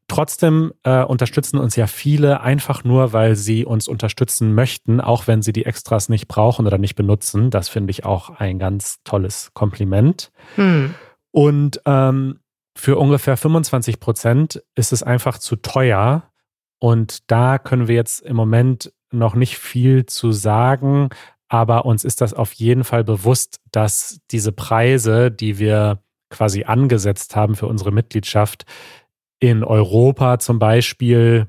Trotzdem 0.06 0.72
äh, 0.82 1.02
unterstützen 1.02 1.58
uns 1.58 1.76
ja 1.76 1.86
viele 1.86 2.42
einfach 2.42 2.84
nur, 2.84 3.12
weil 3.14 3.36
sie 3.36 3.64
uns 3.64 3.88
unterstützen 3.88 4.54
möchten, 4.54 5.00
auch 5.00 5.26
wenn 5.26 5.40
sie 5.40 5.52
die 5.52 5.64
Extras 5.64 6.10
nicht 6.10 6.28
brauchen 6.28 6.66
oder 6.66 6.76
nicht 6.76 6.94
benutzen. 6.94 7.50
Das 7.50 7.70
finde 7.70 7.90
ich 7.90 8.04
auch 8.04 8.38
ein 8.38 8.58
ganz 8.58 8.98
tolles 9.04 9.50
Kompliment. 9.54 10.30
Hm. 10.56 10.94
Und 11.30 11.80
ähm, 11.86 12.38
für 12.76 12.98
ungefähr 12.98 13.36
25 13.36 14.00
Prozent 14.00 14.62
ist 14.74 14.92
es 14.92 15.02
einfach 15.02 15.38
zu 15.38 15.56
teuer. 15.56 16.30
Und 16.80 17.30
da 17.30 17.58
können 17.58 17.88
wir 17.88 17.94
jetzt 17.94 18.20
im 18.20 18.36
Moment 18.36 18.92
noch 19.10 19.34
nicht 19.34 19.58
viel 19.58 20.06
zu 20.06 20.32
sagen, 20.32 21.08
aber 21.48 21.84
uns 21.84 22.04
ist 22.04 22.20
das 22.20 22.34
auf 22.34 22.52
jeden 22.52 22.84
Fall 22.84 23.04
bewusst, 23.04 23.60
dass 23.70 24.20
diese 24.30 24.52
Preise, 24.52 25.30
die 25.30 25.58
wir 25.58 26.02
quasi 26.30 26.64
angesetzt 26.64 27.36
haben 27.36 27.54
für 27.54 27.68
unsere 27.68 27.92
Mitgliedschaft, 27.92 28.64
in 29.38 29.62
Europa 29.62 30.38
zum 30.38 30.58
Beispiel 30.58 31.46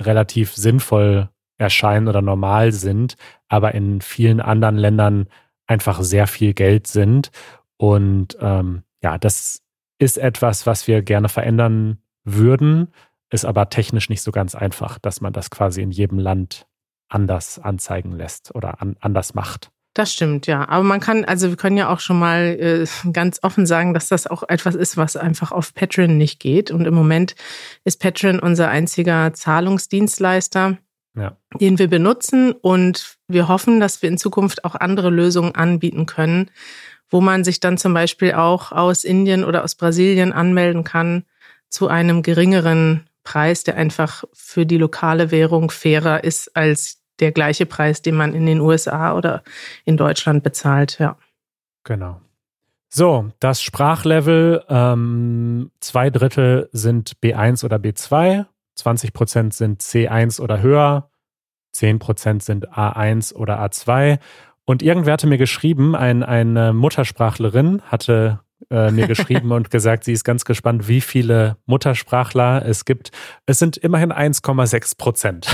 relativ 0.00 0.54
sinnvoll 0.54 1.28
erscheinen 1.58 2.08
oder 2.08 2.22
normal 2.22 2.72
sind, 2.72 3.16
aber 3.48 3.74
in 3.74 4.00
vielen 4.00 4.40
anderen 4.40 4.76
Ländern 4.76 5.28
einfach 5.66 6.02
sehr 6.02 6.26
viel 6.26 6.54
Geld 6.54 6.86
sind. 6.86 7.30
Und 7.76 8.36
ähm, 8.40 8.82
ja, 9.02 9.18
das 9.18 9.63
ist 10.04 10.18
etwas, 10.18 10.66
was 10.66 10.86
wir 10.86 11.02
gerne 11.02 11.30
verändern 11.30 11.98
würden, 12.24 12.92
ist 13.30 13.46
aber 13.46 13.70
technisch 13.70 14.10
nicht 14.10 14.22
so 14.22 14.32
ganz 14.32 14.54
einfach, 14.54 14.98
dass 14.98 15.22
man 15.22 15.32
das 15.32 15.50
quasi 15.50 15.80
in 15.80 15.90
jedem 15.90 16.18
Land 16.18 16.66
anders 17.08 17.58
anzeigen 17.58 18.12
lässt 18.12 18.54
oder 18.54 18.82
an, 18.82 18.96
anders 19.00 19.34
macht. 19.34 19.70
Das 19.94 20.12
stimmt, 20.12 20.46
ja. 20.46 20.68
Aber 20.68 20.82
man 20.82 21.00
kann, 21.00 21.24
also 21.24 21.48
wir 21.48 21.56
können 21.56 21.76
ja 21.76 21.88
auch 21.88 22.00
schon 22.00 22.18
mal 22.18 22.56
äh, 22.60 22.86
ganz 23.12 23.38
offen 23.42 23.64
sagen, 23.64 23.94
dass 23.94 24.08
das 24.08 24.26
auch 24.26 24.42
etwas 24.48 24.74
ist, 24.74 24.96
was 24.96 25.16
einfach 25.16 25.52
auf 25.52 25.72
Patreon 25.72 26.18
nicht 26.18 26.38
geht. 26.38 26.70
Und 26.70 26.84
im 26.84 26.94
Moment 26.94 27.34
ist 27.84 28.00
Patreon 28.00 28.40
unser 28.40 28.68
einziger 28.68 29.32
Zahlungsdienstleister, 29.32 30.78
ja. 31.16 31.36
den 31.60 31.78
wir 31.78 31.88
benutzen. 31.88 32.52
Und 32.52 33.18
wir 33.28 33.46
hoffen, 33.46 33.78
dass 33.78 34.02
wir 34.02 34.08
in 34.08 34.18
Zukunft 34.18 34.64
auch 34.64 34.74
andere 34.74 35.10
Lösungen 35.10 35.54
anbieten 35.54 36.06
können, 36.06 36.50
wo 37.14 37.20
man 37.20 37.44
sich 37.44 37.60
dann 37.60 37.78
zum 37.78 37.94
Beispiel 37.94 38.32
auch 38.32 38.72
aus 38.72 39.04
Indien 39.04 39.44
oder 39.44 39.62
aus 39.62 39.76
Brasilien 39.76 40.32
anmelden 40.32 40.82
kann 40.82 41.24
zu 41.68 41.86
einem 41.86 42.24
geringeren 42.24 43.08
Preis, 43.22 43.62
der 43.62 43.76
einfach 43.76 44.24
für 44.32 44.66
die 44.66 44.78
lokale 44.78 45.30
Währung 45.30 45.70
fairer 45.70 46.24
ist 46.24 46.56
als 46.56 47.04
der 47.20 47.30
gleiche 47.30 47.66
Preis, 47.66 48.02
den 48.02 48.16
man 48.16 48.34
in 48.34 48.46
den 48.46 48.58
USA 48.58 49.14
oder 49.14 49.44
in 49.84 49.96
Deutschland 49.96 50.42
bezahlt, 50.42 50.98
ja. 50.98 51.16
Genau. 51.84 52.20
So, 52.88 53.30
das 53.38 53.62
Sprachlevel, 53.62 54.64
ähm, 54.68 55.70
zwei 55.78 56.10
Drittel 56.10 56.68
sind 56.72 57.12
B1 57.22 57.64
oder 57.64 57.76
B2, 57.76 58.46
20 58.74 59.12
Prozent 59.12 59.54
sind 59.54 59.80
C1 59.82 60.40
oder 60.40 60.62
höher, 60.62 61.10
10 61.74 62.00
Prozent 62.00 62.42
sind 62.42 62.70
A1 62.70 63.34
oder 63.34 63.60
A2. 63.64 64.18
Und 64.64 64.82
irgendwer 64.82 65.14
hatte 65.14 65.26
mir 65.26 65.38
geschrieben, 65.38 65.94
ein, 65.94 66.22
eine 66.22 66.72
Muttersprachlerin 66.72 67.82
hatte 67.82 68.40
äh, 68.70 68.90
mir 68.90 69.06
geschrieben 69.06 69.52
und 69.52 69.70
gesagt, 69.70 70.04
sie 70.04 70.12
ist 70.12 70.24
ganz 70.24 70.44
gespannt, 70.44 70.88
wie 70.88 71.00
viele 71.00 71.56
Muttersprachler 71.66 72.64
es 72.66 72.84
gibt. 72.84 73.10
Es 73.46 73.58
sind 73.58 73.76
immerhin 73.76 74.12
1,6 74.12 74.96
Prozent. 74.96 75.46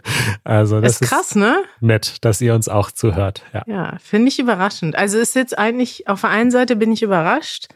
also 0.44 0.80
das 0.80 1.00
ist 1.00 1.08
krass, 1.08 1.34
ne? 1.34 1.62
Nett, 1.80 2.24
dass 2.24 2.40
ihr 2.40 2.54
uns 2.54 2.68
auch 2.68 2.90
zuhört. 2.90 3.42
Ja, 3.52 3.62
ja 3.66 3.96
finde 4.02 4.28
ich 4.28 4.38
überraschend. 4.38 4.96
Also 4.96 5.18
ist 5.18 5.34
jetzt 5.34 5.58
eigentlich, 5.58 6.08
auf 6.08 6.20
der 6.20 6.30
einen 6.30 6.50
Seite 6.50 6.76
bin 6.76 6.92
ich 6.92 7.02
überrascht, 7.02 7.68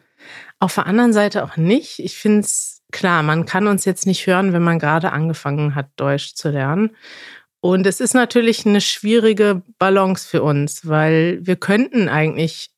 auf 0.59 0.74
der 0.74 0.87
anderen 0.87 1.12
Seite 1.12 1.44
auch 1.44 1.57
nicht. 1.57 1.98
Ich 1.98 2.16
finde 2.16 2.40
es 2.40 2.83
klar, 2.92 3.22
man 3.22 3.46
kann 3.46 3.66
uns 3.66 3.85
jetzt 3.85 4.07
nicht 4.07 4.26
hören, 4.26 4.52
wenn 4.52 4.62
man 4.62 4.78
gerade 4.78 5.12
angefangen 5.12 5.74
hat, 5.74 5.88
Deutsch 5.96 6.35
zu 6.35 6.50
lernen. 6.50 6.90
Und 7.64 7.87
es 7.87 8.01
ist 8.01 8.14
natürlich 8.14 8.66
eine 8.66 8.81
schwierige 8.81 9.62
Balance 9.79 10.29
für 10.29 10.42
uns, 10.42 10.88
weil 10.88 11.38
wir 11.46 11.55
könnten 11.55 12.09
eigentlich 12.09 12.70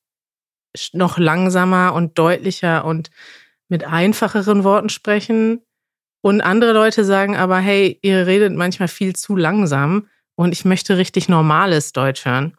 noch 0.93 1.17
langsamer 1.17 1.95
und 1.95 2.19
deutlicher 2.19 2.85
und 2.85 3.11
mit 3.69 3.85
einfacheren 3.85 4.63
Worten 4.63 4.91
sprechen. 4.91 5.63
Und 6.21 6.43
andere 6.43 6.75
Leute 6.75 7.03
sagen 7.07 7.35
aber, 7.35 7.61
hey, 7.61 7.99
ihr 8.03 8.27
redet 8.27 8.53
manchmal 8.53 8.89
viel 8.89 9.17
zu 9.17 9.37
langsam. 9.37 10.09
und 10.37 10.53
ich 10.53 10.65
möchte 10.65 10.99
richtig 10.99 11.29
normales 11.29 11.93
Deutsch 11.93 12.25
hören. 12.27 12.57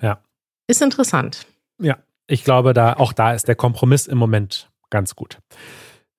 Ja. 0.00 0.22
Ist 0.66 0.82
interessant. 0.82 1.46
Ja, 1.78 1.98
ich 2.26 2.44
glaube, 2.44 2.72
da 2.72 2.94
auch 2.94 3.12
da 3.12 3.34
ist 3.34 3.46
der 3.46 3.56
Kompromiss 3.56 4.06
im 4.06 4.18
Moment 4.18 4.70
ganz 4.88 5.14
gut. 5.14 5.38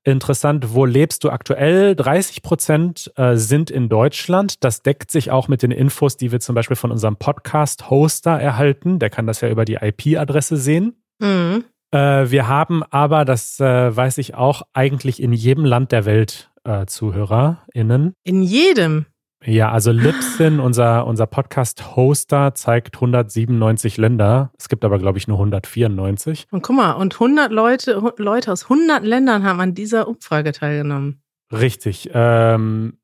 Interessant, 0.04 0.74
wo 0.74 0.86
lebst 0.86 1.24
du 1.24 1.30
aktuell? 1.30 1.96
30 1.96 2.42
Prozent 2.42 3.12
äh, 3.18 3.36
sind 3.36 3.70
in 3.70 3.88
Deutschland. 3.88 4.64
Das 4.64 4.82
deckt 4.82 5.12
sich 5.12 5.30
auch 5.30 5.48
mit 5.48 5.62
den 5.62 5.70
Infos, 5.70 6.18
die 6.18 6.32
wir 6.32 6.40
zum 6.40 6.56
Beispiel 6.56 6.76
von 6.76 6.92
unserem 6.92 7.18
Podcast-Hoster 7.18 8.32
erhalten. 8.32 8.98
Der 8.98 9.12
kann 9.12 9.28
das 9.28 9.42
ja 9.42 9.50
über 9.50 9.64
die 9.64 9.76
IP-Adresse 9.76 10.58
sehen. 10.58 11.04
Mhm. 11.20 11.66
Äh, 11.92 12.32
wir 12.32 12.48
haben 12.48 12.82
aber, 12.90 13.26
das 13.26 13.60
äh, 13.60 13.96
weiß 13.96 14.18
ich 14.18 14.34
auch, 14.34 14.64
eigentlich 14.74 15.22
in 15.22 15.34
jedem 15.34 15.66
Land 15.66 15.92
der 15.92 16.06
Welt 16.06 16.48
ZuhörerInnen. 16.86 18.14
In 18.24 18.44
jedem. 18.44 19.08
Ja, 19.44 19.72
also 19.72 19.92
Libsyn, 19.92 20.60
unser, 20.60 21.08
unser 21.08 21.26
Podcast-Hoster, 21.26 22.54
zeigt 22.54 22.96
197 22.98 23.98
Länder. 23.98 24.52
Es 24.60 24.70
gibt 24.70 24.86
aber, 24.86 25.00
glaube 25.00 25.18
ich, 25.18 25.28
nur 25.28 25.38
194. 25.38 26.48
Und 26.52 26.62
guck 26.62 26.76
mal, 26.76 26.92
und 26.94 27.16
100 27.16 27.52
Leute, 27.52 28.00
Leute 28.18 28.52
aus 28.52 28.64
100 28.70 29.04
Ländern 29.04 29.44
haben 29.44 29.60
an 29.60 29.74
dieser 29.74 30.08
Umfrage 30.08 30.52
teilgenommen. 30.52 31.22
Richtig. 31.52 32.10
Ähm, 32.14 32.98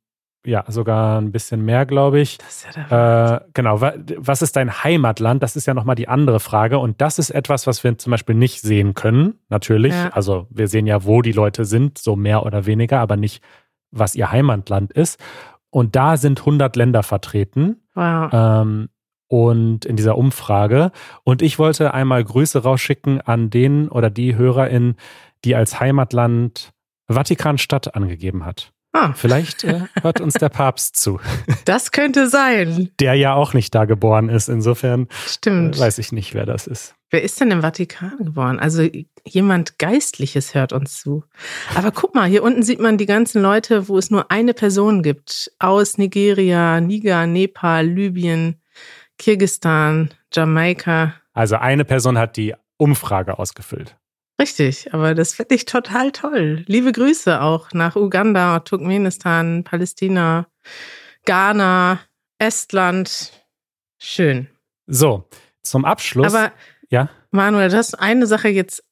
ja, 0.45 0.63
sogar 0.67 1.19
ein 1.19 1.31
bisschen 1.31 1.65
mehr, 1.65 1.85
glaube 1.87 2.19
ich. 2.19 2.37
Das 2.37 2.65
ist 2.65 2.67
ja 2.77 2.83
der 2.83 3.41
Äh, 3.47 3.49
genau. 3.53 3.81
Wa- 3.81 3.95
Was 4.17 4.41
ist 4.43 4.55
dein 4.55 4.83
Heimatland? 4.83 5.41
Das 5.43 5.55
ist 5.55 5.65
ja 5.65 5.73
nochmal 5.73 5.95
die 5.95 6.07
andere 6.07 6.39
Frage. 6.39 6.77
Und 6.77 7.01
das 7.01 7.19
ist 7.19 7.31
etwas, 7.31 7.65
was 7.67 7.83
wir 7.83 7.97
zum 7.97 8.11
Beispiel 8.11 8.35
nicht 8.35 8.61
sehen 8.61 8.93
können, 8.93 9.39
natürlich. 9.49 9.93
Ja. 9.93 10.09
Also 10.09 10.45
wir 10.51 10.67
sehen 10.67 10.85
ja, 10.87 11.03
wo 11.03 11.21
die 11.23 11.31
Leute 11.33 11.65
sind, 11.65 11.97
so 11.97 12.15
mehr 12.15 12.45
oder 12.45 12.65
weniger, 12.67 12.99
aber 12.99 13.17
nicht, 13.17 13.43
was 13.91 14.15
ihr 14.15 14.31
Heimatland 14.31 14.93
ist. 14.93 15.19
Und 15.77 15.95
da 15.95 16.17
sind 16.17 16.39
100 16.39 16.75
Länder 16.75 17.03
vertreten. 17.03 17.83
Wow. 17.93 18.31
Ähm, 18.33 18.89
und 19.27 19.85
in 19.85 19.95
dieser 19.95 20.17
Umfrage. 20.17 20.91
Und 21.23 21.43
ich 21.43 21.59
wollte 21.59 21.93
einmal 21.93 22.23
Grüße 22.23 22.63
rausschicken 22.63 23.21
an 23.21 23.51
den 23.51 23.87
oder 23.87 24.09
die 24.09 24.35
HörerInnen, 24.35 24.95
die 25.45 25.53
als 25.53 25.79
Heimatland 25.79 26.73
Vatikanstadt 27.07 27.93
angegeben 27.93 28.43
hat. 28.43 28.71
Ah, 28.91 29.13
Vielleicht 29.13 29.65
äh, 29.65 29.81
hört 30.01 30.19
uns 30.19 30.33
der 30.33 30.49
Papst 30.49 30.95
zu, 30.95 31.19
das 31.65 31.91
könnte 31.91 32.27
sein. 32.27 32.89
der 32.99 33.13
ja 33.13 33.35
auch 33.35 33.53
nicht 33.53 33.75
da 33.75 33.85
geboren 33.85 34.29
ist. 34.29 34.49
Insofern 34.49 35.03
äh, 35.03 35.07
Stimmt. 35.27 35.79
weiß 35.79 35.99
ich 35.99 36.11
nicht, 36.11 36.33
wer 36.33 36.47
das 36.47 36.65
ist. 36.65 36.95
Wer 37.09 37.23
ist 37.23 37.39
denn 37.39 37.51
im 37.51 37.61
Vatikan 37.61 38.17
geboren? 38.17 38.59
Also 38.59 38.87
jemand 39.25 39.79
Geistliches 39.79 40.53
hört 40.53 40.73
uns 40.73 40.99
zu. 40.99 41.23
Aber 41.73 41.91
guck 41.91 42.13
mal, 42.13 42.27
hier 42.27 42.43
unten 42.43 42.63
sieht 42.63 42.79
man 42.79 42.97
die 42.97 43.05
ganzen 43.05 43.41
Leute, 43.41 43.87
wo 43.87 43.97
es 43.97 44.11
nur 44.11 44.29
eine 44.29 44.53
Person 44.53 45.03
gibt. 45.03 45.51
Aus 45.59 45.97
Nigeria, 45.97 46.81
Niger, 46.81 47.25
Nepal, 47.25 47.87
Libyen, 47.87 48.61
Kirgistan, 49.17 50.09
Jamaika. 50.33 51.13
Also 51.33 51.55
eine 51.55 51.85
Person 51.85 52.17
hat 52.17 52.35
die 52.35 52.53
Umfrage 52.77 53.39
ausgefüllt. 53.39 53.95
Richtig, 54.39 54.93
aber 54.93 55.15
das 55.15 55.33
finde 55.33 55.55
ich 55.55 55.65
total 55.65 56.11
toll. 56.11 56.63
Liebe 56.67 56.91
Grüße 56.91 57.41
auch 57.41 57.71
nach 57.71 57.95
Uganda, 57.95 58.59
Turkmenistan, 58.59 59.63
Palästina, 59.63 60.47
Ghana, 61.25 61.99
Estland. 62.37 63.31
Schön. 63.97 64.47
So, 64.85 65.27
zum 65.63 65.85
Abschluss. 65.85 66.33
Aber 66.33 66.51
ja, 66.89 67.09
Manuel, 67.31 67.69
du 67.69 67.77
hast 67.77 67.95
eine 67.95 68.27
Sache 68.27 68.47
jetzt 68.49 68.83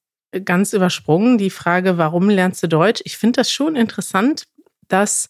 ganz 0.43 0.73
übersprungen, 0.73 1.37
die 1.37 1.49
Frage, 1.49 1.97
warum 1.97 2.29
lernst 2.29 2.61
du 2.63 2.67
Deutsch? 2.67 3.01
Ich 3.05 3.17
finde 3.17 3.39
das 3.39 3.51
schon 3.51 3.75
interessant, 3.75 4.43
dass, 4.87 5.29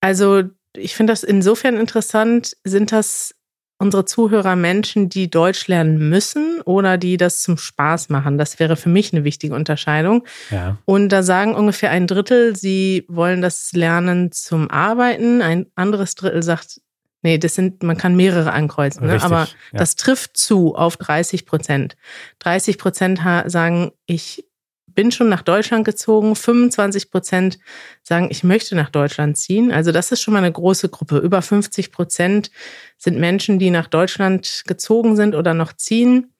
also 0.00 0.42
ich 0.76 0.96
finde 0.96 1.12
das 1.12 1.22
insofern 1.22 1.76
interessant, 1.76 2.56
sind 2.64 2.92
das 2.92 3.34
unsere 3.78 4.06
Zuhörer 4.06 4.56
Menschen, 4.56 5.08
die 5.08 5.30
Deutsch 5.30 5.68
lernen 5.68 6.08
müssen 6.08 6.60
oder 6.62 6.96
die 6.96 7.16
das 7.16 7.42
zum 7.42 7.58
Spaß 7.58 8.08
machen? 8.08 8.38
Das 8.38 8.58
wäre 8.58 8.76
für 8.76 8.88
mich 8.88 9.12
eine 9.12 9.24
wichtige 9.24 9.54
Unterscheidung. 9.54 10.26
ja, 10.50 10.78
Und 10.86 11.10
da 11.10 11.22
sagen 11.22 11.54
ungefähr 11.54 11.90
ein 11.90 12.06
Drittel, 12.06 12.56
sie 12.56 13.04
wollen 13.08 13.42
das 13.42 13.72
lernen 13.72 14.32
zum 14.32 14.70
Arbeiten. 14.70 15.42
Ein 15.42 15.66
anderes 15.74 16.14
Drittel 16.14 16.42
sagt, 16.42 16.80
nee, 17.26 17.38
das 17.38 17.56
sind, 17.56 17.82
man 17.82 17.96
kann 17.96 18.14
mehrere 18.14 18.52
ankreuzen, 18.52 19.04
ne? 19.04 19.14
Richtig, 19.14 19.24
aber 19.24 19.48
ja. 19.72 19.78
das 19.78 19.96
trifft 19.96 20.36
zu 20.36 20.76
auf 20.76 20.96
30 20.96 21.44
Prozent. 21.44 21.96
30 22.38 22.78
Prozent 22.78 23.20
sagen, 23.46 23.90
ich 24.06 24.44
bin 24.86 25.10
schon 25.10 25.28
nach 25.28 25.42
Deutschland 25.42 25.84
gezogen. 25.84 26.36
25 26.36 27.10
Prozent 27.10 27.58
sagen, 28.04 28.28
ich 28.30 28.44
möchte 28.44 28.76
nach 28.76 28.90
Deutschland 28.90 29.36
ziehen. 29.36 29.72
Also 29.72 29.90
das 29.90 30.12
ist 30.12 30.22
schon 30.22 30.34
mal 30.34 30.38
eine 30.38 30.52
große 30.52 30.88
Gruppe. 30.88 31.18
Über 31.18 31.42
50 31.42 31.90
Prozent 31.90 32.52
sind 32.96 33.18
Menschen, 33.18 33.58
die 33.58 33.70
nach 33.70 33.88
Deutschland 33.88 34.62
gezogen 34.68 35.16
sind 35.16 35.34
oder 35.34 35.52
noch 35.52 35.72
ziehen. 35.72 36.32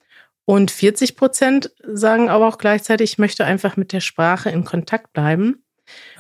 Und 0.45 0.71
40 0.71 1.17
Prozent 1.17 1.73
sagen 1.83 2.29
aber 2.29 2.47
auch 2.47 2.59
gleichzeitig, 2.59 3.13
ich 3.13 3.19
möchte 3.19 3.45
einfach 3.45 3.77
mit 3.77 3.93
der 3.93 4.01
Sprache 4.01 4.51
in 4.51 4.65
Kontakt 4.65 5.13
bleiben. 5.13 5.65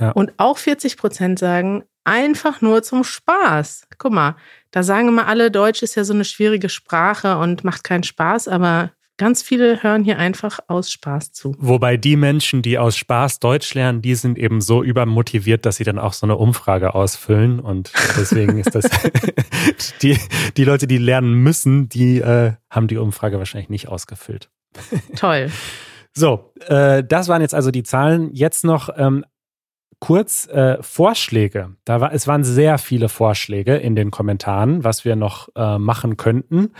Ja. 0.00 0.10
Und 0.10 0.32
auch 0.38 0.58
40 0.58 0.96
Prozent 0.96 1.38
sagen, 1.38 1.84
einfach 2.06 2.60
nur 2.60 2.82
zum 2.82 3.04
Spaß. 3.04 3.88
Guck 3.98 4.12
mal, 4.12 4.36
da 4.70 4.82
sagen 4.82 5.08
immer 5.08 5.26
alle, 5.26 5.50
Deutsch 5.50 5.82
ist 5.82 5.94
ja 5.94 6.04
so 6.04 6.14
eine 6.14 6.24
schwierige 6.24 6.68
Sprache 6.68 7.38
und 7.38 7.64
macht 7.64 7.84
keinen 7.84 8.04
Spaß, 8.04 8.48
aber 8.48 8.92
ganz 9.16 9.42
viele 9.42 9.82
hören 9.82 10.04
hier 10.04 10.18
einfach 10.18 10.60
aus 10.68 10.90
Spaß 10.90 11.32
zu. 11.32 11.56
Wobei 11.58 11.96
die 11.96 12.16
Menschen, 12.16 12.62
die 12.62 12.78
aus 12.78 12.96
Spaß 12.96 13.40
Deutsch 13.40 13.74
lernen, 13.74 14.02
die 14.02 14.14
sind 14.14 14.38
eben 14.38 14.60
so 14.60 14.82
übermotiviert, 14.82 15.66
dass 15.66 15.76
sie 15.76 15.84
dann 15.84 15.98
auch 15.98 16.12
so 16.12 16.26
eine 16.26 16.36
Umfrage 16.36 16.94
ausfüllen. 16.94 17.58
Und 17.58 17.92
deswegen 18.16 18.58
ist 18.58 18.74
das 18.74 18.84
die, 20.02 20.18
die 20.56 20.64
Leute, 20.64 20.86
die 20.86 20.98
lernen 20.98 21.34
müssen, 21.34 21.88
die 21.88 22.18
äh, 22.18 22.52
haben 22.70 22.88
die 22.88 22.98
Umfrage 22.98 23.38
wahrscheinlich 23.38 23.70
nicht 23.70 23.88
ausgefüllt. 23.88 24.50
Toll. 25.16 25.50
So, 26.12 26.52
äh, 26.66 27.02
das 27.04 27.28
waren 27.28 27.42
jetzt 27.42 27.54
also 27.54 27.70
die 27.70 27.82
Zahlen. 27.82 28.30
Jetzt 28.32 28.64
noch 28.64 28.90
ähm, 28.96 29.24
kurz 30.06 30.46
äh, 30.46 30.80
Vorschläge. 30.82 31.74
Da 31.84 32.00
war, 32.00 32.12
es 32.12 32.28
waren 32.28 32.44
sehr 32.44 32.78
viele 32.78 33.08
Vorschläge 33.08 33.76
in 33.76 33.96
den 33.96 34.12
Kommentaren, 34.12 34.84
was 34.84 35.04
wir 35.04 35.16
noch 35.16 35.48
äh, 35.56 35.78
machen 35.78 36.16
könnten. 36.16 36.70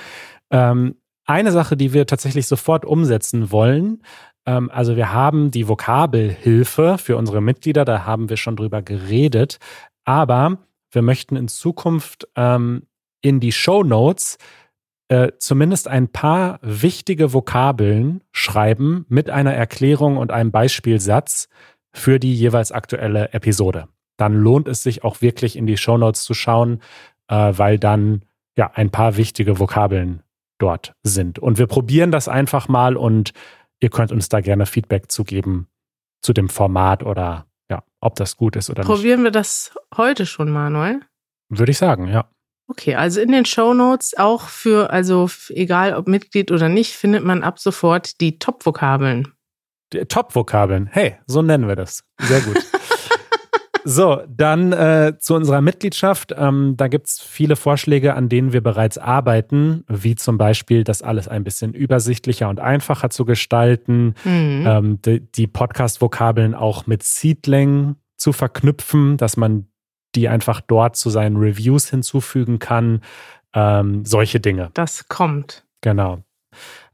Ähm, 0.53 0.95
eine 1.25 1.51
Sache, 1.51 1.77
die 1.77 1.93
wir 1.93 2.07
tatsächlich 2.07 2.47
sofort 2.47 2.85
umsetzen 2.85 3.51
wollen, 3.51 4.05
ähm, 4.47 4.71
also 4.71 4.95
wir 4.95 5.13
haben 5.13 5.51
die 5.51 5.67
Vokabelhilfe 5.67 6.99
für 6.99 7.17
unsere 7.17 7.41
Mitglieder, 7.41 7.85
da 7.85 8.05
haben 8.05 8.29
wir 8.29 8.37
schon 8.37 8.55
drüber 8.55 8.81
geredet, 8.81 9.59
aber 10.05 10.59
wir 10.93 11.03
möchten 11.03 11.35
in 11.35 11.49
Zukunft 11.49 12.29
ähm, 12.37 12.87
in 13.23 13.41
die 13.41 13.51
Show 13.51 13.83
Notes 13.83 14.39
äh, 15.09 15.33
zumindest 15.41 15.89
ein 15.89 16.07
paar 16.13 16.61
wichtige 16.63 17.33
Vokabeln 17.33 18.23
schreiben 18.31 19.05
mit 19.09 19.31
einer 19.31 19.53
Erklärung 19.53 20.17
und 20.17 20.31
einem 20.31 20.53
Beispielsatz 20.53 21.49
für 21.97 22.19
die 22.19 22.35
jeweils 22.35 22.73
aktuelle 22.73 23.33
Episode. 23.33 23.89
Dann 24.17 24.35
lohnt 24.35 24.69
es 24.69 24.83
sich 24.83 25.05
auch 25.05 25.21
wirklich 25.21 25.57
in 25.57 25.67
die 25.67 25.77
Show 25.77 25.99
Notes 25.99 26.25
zu 26.25 26.35
schauen, 26.35 26.81
äh, 27.29 27.53
weil 27.57 27.79
dann 27.79 28.25
ja 28.57 28.71
ein 28.75 28.91
paar 28.91 29.17
wichtige 29.17 29.59
Vokabeln 29.59 30.23
dort 30.59 30.95
sind. 31.03 31.39
Und 31.39 31.59
wir 31.59 31.67
probieren 31.67 32.11
das 32.11 32.29
einfach 32.29 32.69
mal 32.69 32.97
und 32.97 33.33
ihr 33.81 33.91
könnt 33.91 34.13
uns 34.13 34.29
da 34.29 34.41
gerne 34.41 34.67
Feedback 34.67 35.11
zugeben 35.11 35.69
zu 36.23 36.33
dem 36.33 36.49
Format 36.49 37.03
oder 37.03 37.47
ja, 37.71 37.83
ob 38.01 38.17
das 38.17 38.37
gut 38.37 38.57
ist 38.57 38.71
oder 38.71 38.83
nicht. 38.83 38.89
Probieren 38.89 39.23
wir 39.23 39.31
das 39.31 39.75
heute 39.97 40.25
schon, 40.25 40.51
Manuel? 40.51 41.01
Würde 41.49 41.73
ich 41.73 41.79
sagen, 41.79 42.09
ja. 42.09 42.29
Okay, 42.69 42.97
also 42.97 43.21
in 43.21 43.31
den 43.31 43.45
Show 43.45 43.75
Notes 43.75 44.17
auch 44.17 44.49
für, 44.49 44.91
also 44.91 45.31
egal 45.51 45.95
ob 45.95 46.09
Mitglied 46.09 46.51
oder 46.51 46.69
nicht, 46.69 46.95
findet 46.95 47.23
man 47.23 47.45
ab 47.45 47.61
sofort 47.61 48.21
die 48.21 48.39
Top-Vokabeln. 48.39 49.36
Top-Vokabeln. 49.91 50.89
Hey, 50.91 51.17
so 51.27 51.43
nennen 51.43 51.69
wir 51.69 51.77
das. 51.77 52.05
Sehr 52.21 52.41
gut. 52.41 52.57
so, 53.85 54.23
dann 54.29 54.73
äh, 54.73 55.15
zu 55.19 55.35
unserer 55.35 55.61
Mitgliedschaft. 55.61 56.35
Ähm, 56.37 56.75
da 56.77 56.89
gibt's 56.89 57.21
viele 57.21 57.57
Vorschläge, 57.57 58.15
an 58.15 58.29
denen 58.29 58.53
wir 58.53 58.61
bereits 58.63 58.99
arbeiten, 58.99 59.85
wie 59.89 60.17
zum 60.17 60.39
Beispiel, 60.39 60.83
das 60.85 61.03
alles 61.03 61.29
ein 61.29 61.45
bisschen 61.45 61.73
übersichtlicher 61.73 62.49
und 62.49 62.59
einfacher 62.61 63.11
zu 63.11 63.25
gestalten, 63.25 64.15
Mhm. 64.25 64.65
ähm, 64.67 65.03
die, 65.03 65.21
die 65.21 65.47
Podcast-Vokabeln 65.47 66.55
auch 66.55 66.87
mit 66.87 67.03
Seedling 67.03 67.97
zu 68.17 68.33
verknüpfen, 68.33 69.17
dass 69.19 69.37
man 69.37 69.67
die 70.15 70.29
einfach 70.29 70.61
dort 70.63 70.97
zu 70.97 71.11
seinen 71.11 71.37
Reviews 71.37 71.91
hinzufügen 71.91 72.59
kann. 72.59 73.03
Ähm, 73.53 74.05
solche 74.05 74.41
Dinge. 74.41 74.71
Das 74.75 75.09
kommt. 75.09 75.65
Genau. 75.83 76.25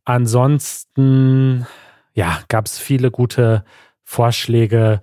Ansonsten, 0.04 1.66
ja, 2.14 2.40
gab 2.48 2.66
es 2.66 2.78
viele 2.78 3.10
gute 3.10 3.64
Vorschläge. 4.04 5.00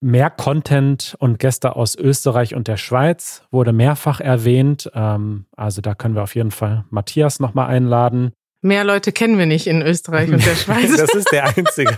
Mehr 0.00 0.30
Content 0.30 1.14
und 1.20 1.38
Gäste 1.38 1.76
aus 1.76 1.94
Österreich 1.94 2.54
und 2.56 2.66
der 2.66 2.76
Schweiz 2.76 3.44
wurde 3.52 3.72
mehrfach 3.72 4.20
erwähnt. 4.20 4.90
Ähm, 4.94 5.46
also 5.56 5.80
da 5.80 5.94
können 5.94 6.16
wir 6.16 6.24
auf 6.24 6.34
jeden 6.34 6.50
Fall 6.50 6.84
Matthias 6.90 7.38
nochmal 7.38 7.68
einladen. 7.68 8.32
Mehr 8.62 8.84
Leute 8.84 9.12
kennen 9.12 9.38
wir 9.38 9.46
nicht 9.46 9.66
in 9.66 9.80
Österreich 9.82 10.30
und 10.32 10.44
der 10.44 10.54
Schweiz. 10.56 10.96
Das 10.96 11.14
ist 11.14 11.30
der 11.32 11.56
einzige, 11.56 11.96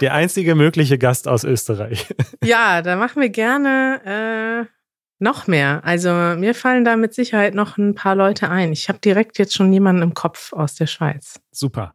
der 0.00 0.14
einzige 0.14 0.54
mögliche 0.54 0.98
Gast 0.98 1.28
aus 1.28 1.44
Österreich. 1.44 2.14
ja, 2.44 2.80
da 2.82 2.96
machen 2.96 3.20
wir 3.20 3.30
gerne. 3.30 4.66
Äh, 4.66 4.72
Noch 5.18 5.46
mehr. 5.46 5.82
Also 5.84 6.10
mir 6.10 6.54
fallen 6.54 6.84
da 6.84 6.96
mit 6.96 7.12
Sicherheit 7.12 7.54
noch 7.54 7.76
ein 7.76 7.94
paar 7.94 8.14
Leute 8.14 8.50
ein. 8.50 8.72
Ich 8.72 8.88
habe 8.88 9.00
direkt 9.00 9.38
jetzt 9.38 9.54
schon 9.54 9.72
jemanden 9.72 10.02
im 10.02 10.14
Kopf 10.14 10.52
aus 10.52 10.74
der 10.74 10.86
Schweiz. 10.86 11.40
Super. 11.50 11.92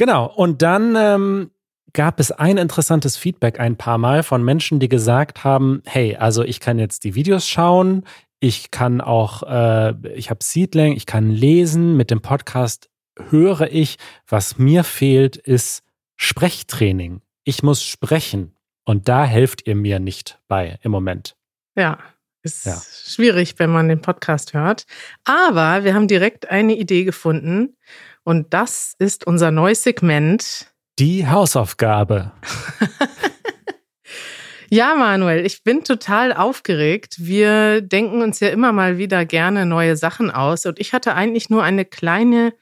Genau. 0.00 0.32
Und 0.34 0.62
dann 0.62 0.96
ähm, 0.96 1.50
gab 1.92 2.20
es 2.20 2.32
ein 2.32 2.56
interessantes 2.56 3.18
Feedback 3.18 3.60
ein 3.60 3.76
paar 3.76 3.98
Mal 3.98 4.22
von 4.22 4.42
Menschen, 4.42 4.80
die 4.80 4.88
gesagt 4.88 5.44
haben, 5.44 5.82
hey, 5.84 6.16
also 6.16 6.42
ich 6.42 6.58
kann 6.58 6.78
jetzt 6.78 7.04
die 7.04 7.14
Videos 7.14 7.46
schauen, 7.46 8.06
ich 8.38 8.70
kann 8.70 9.02
auch, 9.02 9.42
äh, 9.42 9.92
ich 10.14 10.30
habe 10.30 10.42
Seedling, 10.42 10.94
ich 10.94 11.04
kann 11.04 11.28
lesen. 11.28 11.98
Mit 11.98 12.10
dem 12.10 12.22
Podcast 12.22 12.88
höre 13.28 13.70
ich, 13.70 13.98
was 14.26 14.56
mir 14.56 14.84
fehlt, 14.84 15.36
ist 15.36 15.82
Sprechtraining. 16.16 17.20
Ich 17.44 17.62
muss 17.62 17.82
sprechen. 17.82 18.56
Und 18.86 19.06
da 19.06 19.26
helft 19.26 19.66
ihr 19.66 19.76
mir 19.76 20.00
nicht 20.00 20.40
bei 20.48 20.78
im 20.82 20.92
Moment. 20.92 21.36
Ja, 21.76 21.98
ist 22.42 22.64
ja. 22.64 22.80
schwierig, 23.04 23.58
wenn 23.58 23.68
man 23.68 23.88
den 23.90 24.00
Podcast 24.00 24.54
hört. 24.54 24.86
Aber 25.24 25.84
wir 25.84 25.92
haben 25.92 26.08
direkt 26.08 26.50
eine 26.50 26.74
Idee 26.74 27.04
gefunden. 27.04 27.76
Und 28.24 28.52
das 28.52 28.94
ist 28.98 29.26
unser 29.26 29.50
neues 29.50 29.82
Segment. 29.82 30.72
Die 30.98 31.26
Hausaufgabe. 31.26 32.32
ja, 34.70 34.94
Manuel, 34.94 35.46
ich 35.46 35.64
bin 35.64 35.84
total 35.84 36.32
aufgeregt. 36.32 37.16
Wir 37.18 37.80
denken 37.80 38.22
uns 38.22 38.40
ja 38.40 38.48
immer 38.48 38.72
mal 38.72 38.98
wieder 38.98 39.24
gerne 39.24 39.64
neue 39.64 39.96
Sachen 39.96 40.30
aus. 40.30 40.66
Und 40.66 40.78
ich 40.78 40.92
hatte 40.92 41.14
eigentlich 41.14 41.48
nur 41.48 41.62
eine 41.62 41.84
kleine, 41.84 42.52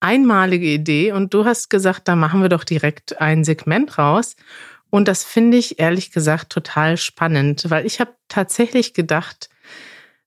einmalige 0.00 0.66
Idee. 0.66 1.12
Und 1.12 1.34
du 1.34 1.44
hast 1.44 1.70
gesagt, 1.70 2.06
da 2.06 2.14
machen 2.14 2.42
wir 2.42 2.48
doch 2.48 2.64
direkt 2.64 3.20
ein 3.20 3.42
Segment 3.42 3.98
raus. 3.98 4.36
Und 4.90 5.08
das 5.08 5.24
finde 5.24 5.56
ich 5.56 5.80
ehrlich 5.80 6.12
gesagt 6.12 6.52
total 6.52 6.96
spannend, 6.96 7.68
weil 7.68 7.84
ich 7.84 7.98
habe 7.98 8.14
tatsächlich 8.28 8.94
gedacht 8.94 9.48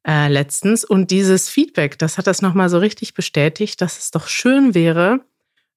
äh, 0.07 0.29
letztens 0.29 0.85
und 0.85 1.11
dieses 1.11 1.49
Feedback, 1.49 1.99
das 1.99 2.17
hat 2.17 2.27
das 2.27 2.41
nochmal 2.41 2.69
so 2.69 2.77
richtig 2.77 3.13
bestätigt, 3.13 3.81
dass 3.81 3.97
es 3.97 4.11
doch 4.11 4.27
schön 4.27 4.73
wäre, 4.73 5.21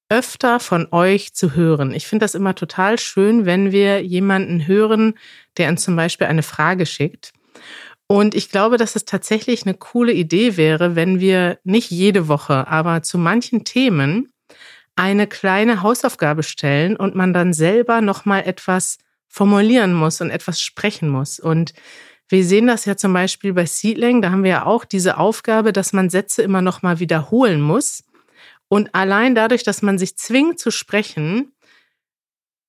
öfter 0.08 0.60
von 0.60 0.88
euch 0.92 1.34
zu 1.34 1.54
hören. 1.54 1.92
Ich 1.92 2.06
finde 2.06 2.24
das 2.24 2.34
immer 2.34 2.54
total 2.54 2.98
schön, 2.98 3.46
wenn 3.46 3.72
wir 3.72 4.02
jemanden 4.02 4.66
hören, 4.66 5.14
der 5.56 5.68
uns 5.68 5.82
zum 5.82 5.96
Beispiel 5.96 6.26
eine 6.26 6.42
Frage 6.42 6.86
schickt. 6.86 7.32
Und 8.06 8.34
ich 8.34 8.50
glaube, 8.50 8.76
dass 8.76 8.96
es 8.96 9.04
tatsächlich 9.04 9.64
eine 9.64 9.74
coole 9.74 10.12
Idee 10.12 10.56
wäre, 10.56 10.96
wenn 10.96 11.20
wir 11.20 11.58
nicht 11.62 11.90
jede 11.90 12.26
Woche, 12.26 12.66
aber 12.66 13.02
zu 13.02 13.18
manchen 13.18 13.64
Themen 13.64 14.32
eine 14.96 15.28
kleine 15.28 15.82
Hausaufgabe 15.82 16.42
stellen 16.42 16.96
und 16.96 17.14
man 17.14 17.32
dann 17.32 17.52
selber 17.52 18.00
noch 18.00 18.24
mal 18.24 18.40
etwas 18.40 18.98
formulieren 19.28 19.94
muss 19.94 20.20
und 20.20 20.30
etwas 20.30 20.60
sprechen 20.60 21.08
muss. 21.08 21.38
Und 21.38 21.72
wir 22.30 22.44
sehen 22.44 22.68
das 22.68 22.84
ja 22.84 22.96
zum 22.96 23.12
Beispiel 23.12 23.52
bei 23.52 23.66
Seedling, 23.66 24.22
da 24.22 24.30
haben 24.30 24.44
wir 24.44 24.50
ja 24.50 24.66
auch 24.66 24.84
diese 24.84 25.18
Aufgabe, 25.18 25.72
dass 25.72 25.92
man 25.92 26.10
Sätze 26.10 26.42
immer 26.42 26.62
noch 26.62 26.82
mal 26.82 27.00
wiederholen 27.00 27.60
muss. 27.60 28.04
Und 28.68 28.94
allein 28.94 29.34
dadurch, 29.34 29.64
dass 29.64 29.82
man 29.82 29.98
sich 29.98 30.16
zwingt 30.16 30.60
zu 30.60 30.70
sprechen, 30.70 31.52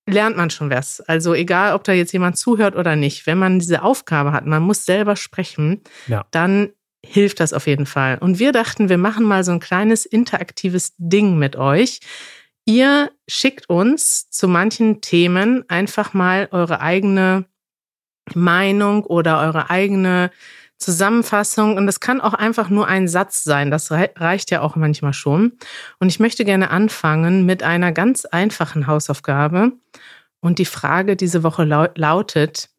lernt 0.10 0.36
man 0.36 0.50
schon 0.50 0.71
was. 0.71 1.00
Also 1.02 1.36
egal, 1.36 1.76
ob 1.76 1.84
da 1.84 1.93
jetzt 1.93 2.12
jemand 2.12 2.38
zuhört 2.38 2.76
oder 2.76 2.95
nicht, 2.95 3.28
wenn 3.28 3.38
man 3.38 3.60
diese 3.60 3.84
Aufgabe 3.84 4.32
hat, 4.32 4.47
man 4.47 4.63
muss 4.63 4.84
selber 4.84 5.15
sprechen, 5.15 5.82
ja. 6.08 6.26
dann 6.32 6.71
hilft 7.06 7.39
das 7.39 7.54
auf 7.54 7.67
jeden 7.67 7.86
Fall. 7.86 8.17
Und 8.17 8.39
wir 8.39 8.52
dachten, 8.52 8.89
wir 8.89 8.97
machen 8.97 9.26
mal 9.26 9.43
so 9.43 9.52
ein 9.52 9.60
kleines 9.60 10.08
interaktives 10.08 10.93
Ding 10.97 11.38
mit 11.38 11.56
euch. 11.56 12.00
Ihr 12.65 13.12
schickt 13.28 13.69
uns 13.69 14.28
zu 14.32 14.47
manchen 14.47 15.02
Themen 15.02 15.69
einfach 15.69 16.13
mal 16.13 16.47
eure 16.52 16.82
eigene 16.82 17.45
Meinung 18.36 19.04
oder 19.04 19.39
eure 19.39 19.70
eigene 19.70 20.32
Zusammenfassung. 20.78 21.78
Und 21.78 21.88
es 21.88 22.00
kann 22.00 22.22
auch 22.22 22.34
einfach 22.34 22.70
nur 22.70 22.88
ein 22.88 23.08
Satz 23.08 23.44
sein. 23.44 23.72
Das 23.72 23.91
reicht 23.91 24.52
ja 24.52 24.62
auch 24.62 24.76
manchmal 24.76 25.13
schon. 25.13 25.54
Und 26.00 26.10
ich 26.10 26.20
möchte 26.20 26.44
gerne 26.44 26.72
anfangen 26.72 27.46
mit 27.46 27.63
einer 27.63 27.91
ganz 27.91 28.26
einfachen 28.26 28.88
Hausaufgabe. 28.88 29.74
Und 30.41 30.60
die 30.60 30.65
Frage 30.65 31.15
diese 31.15 31.44
Woche 31.44 31.63
lautet, 31.63 32.70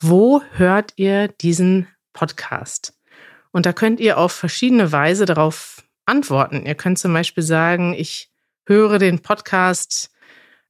wo 0.00 0.42
hört 0.52 0.92
ihr 0.96 1.28
diesen 1.28 1.88
Podcast? 2.12 2.94
Und 3.50 3.66
da 3.66 3.72
könnt 3.72 3.98
ihr 3.98 4.18
auf 4.18 4.32
verschiedene 4.32 4.92
Weise 4.92 5.24
darauf 5.24 5.82
antworten. 6.04 6.66
Ihr 6.66 6.74
könnt 6.74 6.98
zum 6.98 7.12
Beispiel 7.12 7.42
sagen, 7.42 7.94
ich 7.94 8.30
höre 8.66 8.98
den 8.98 9.20
Podcast 9.20 10.10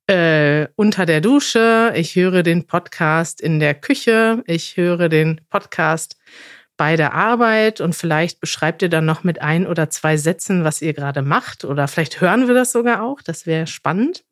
äh, 0.08 0.68
unter 0.74 1.06
der 1.06 1.20
Dusche, 1.20 1.92
ich 1.94 2.16
höre 2.16 2.42
den 2.42 2.66
Podcast 2.66 3.40
in 3.40 3.60
der 3.60 3.74
Küche, 3.74 4.42
ich 4.46 4.76
höre 4.76 5.08
den 5.08 5.40
Podcast 5.50 6.16
bei 6.76 6.96
der 6.96 7.12
Arbeit 7.12 7.80
und 7.80 7.94
vielleicht 7.94 8.40
beschreibt 8.40 8.82
ihr 8.82 8.88
dann 8.88 9.04
noch 9.04 9.22
mit 9.22 9.42
ein 9.42 9.66
oder 9.66 9.90
zwei 9.90 10.16
Sätzen, 10.16 10.64
was 10.64 10.80
ihr 10.80 10.94
gerade 10.94 11.22
macht 11.22 11.64
oder 11.64 11.88
vielleicht 11.88 12.20
hören 12.20 12.48
wir 12.48 12.54
das 12.54 12.72
sogar 12.72 13.02
auch, 13.02 13.20
das 13.20 13.46
wäre 13.46 13.66
spannend. 13.66 14.24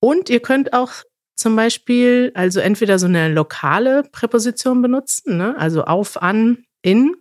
Und 0.00 0.30
ihr 0.30 0.40
könnt 0.40 0.72
auch 0.72 0.92
zum 1.34 1.56
Beispiel 1.56 2.32
also 2.34 2.60
entweder 2.60 2.98
so 2.98 3.06
eine 3.06 3.28
lokale 3.28 4.04
Präposition 4.10 4.80
benutzen, 4.80 5.36
ne? 5.36 5.54
also 5.58 5.84
auf, 5.84 6.22
an, 6.22 6.64
in 6.82 7.14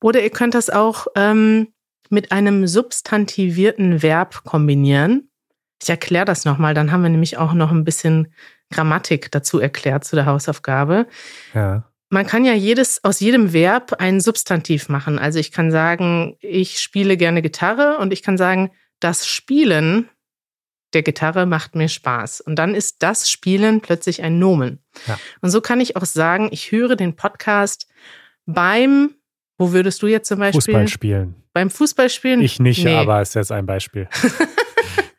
oder 0.00 0.22
ihr 0.22 0.30
könnt 0.30 0.54
das 0.54 0.70
auch 0.70 1.08
ähm, 1.14 1.68
mit 2.08 2.32
einem 2.32 2.66
substantivierten 2.66 4.02
Verb 4.02 4.44
kombinieren. 4.44 5.28
Ich 5.82 5.88
erkläre 5.88 6.24
das 6.24 6.44
nochmal, 6.44 6.74
dann 6.74 6.92
haben 6.92 7.02
wir 7.02 7.10
nämlich 7.10 7.36
auch 7.36 7.52
noch 7.52 7.70
ein 7.70 7.84
bisschen 7.84 8.32
Grammatik 8.70 9.30
dazu 9.30 9.60
erklärt 9.60 10.04
zu 10.04 10.16
der 10.16 10.26
Hausaufgabe. 10.26 11.06
Ja. 11.54 11.84
Man 12.08 12.26
kann 12.26 12.44
ja 12.44 12.54
jedes, 12.54 13.02
aus 13.04 13.20
jedem 13.20 13.52
Verb 13.52 13.94
ein 13.98 14.20
Substantiv 14.20 14.88
machen. 14.88 15.18
Also 15.18 15.38
ich 15.38 15.52
kann 15.52 15.70
sagen, 15.70 16.36
ich 16.40 16.80
spiele 16.80 17.16
gerne 17.16 17.42
Gitarre 17.42 17.98
und 17.98 18.12
ich 18.12 18.22
kann 18.22 18.38
sagen, 18.38 18.70
das 19.00 19.26
Spielen 19.26 20.08
der 20.92 21.02
Gitarre 21.02 21.46
macht 21.46 21.74
mir 21.74 21.88
Spaß. 21.88 22.40
Und 22.40 22.56
dann 22.56 22.74
ist 22.74 23.02
das 23.02 23.28
Spielen 23.30 23.80
plötzlich 23.80 24.22
ein 24.22 24.38
Nomen. 24.38 24.82
Ja. 25.06 25.18
Und 25.40 25.50
so 25.50 25.60
kann 25.60 25.80
ich 25.80 25.96
auch 25.96 26.04
sagen, 26.04 26.48
ich 26.52 26.70
höre 26.70 26.96
den 26.96 27.16
Podcast 27.16 27.88
beim 28.46 29.16
wo 29.58 29.72
würdest 29.72 30.02
du 30.02 30.06
jetzt 30.06 30.28
zum 30.28 30.38
Beispiel? 30.38 30.60
Fußball 30.60 30.88
spielen. 30.88 31.34
Beim 31.52 31.70
Fußballspielen? 31.70 32.42
Ich 32.42 32.60
nicht, 32.60 32.84
nee. 32.84 32.94
aber 32.94 33.22
ist 33.22 33.34
jetzt 33.34 33.52
ein 33.52 33.66
Beispiel. 33.66 34.08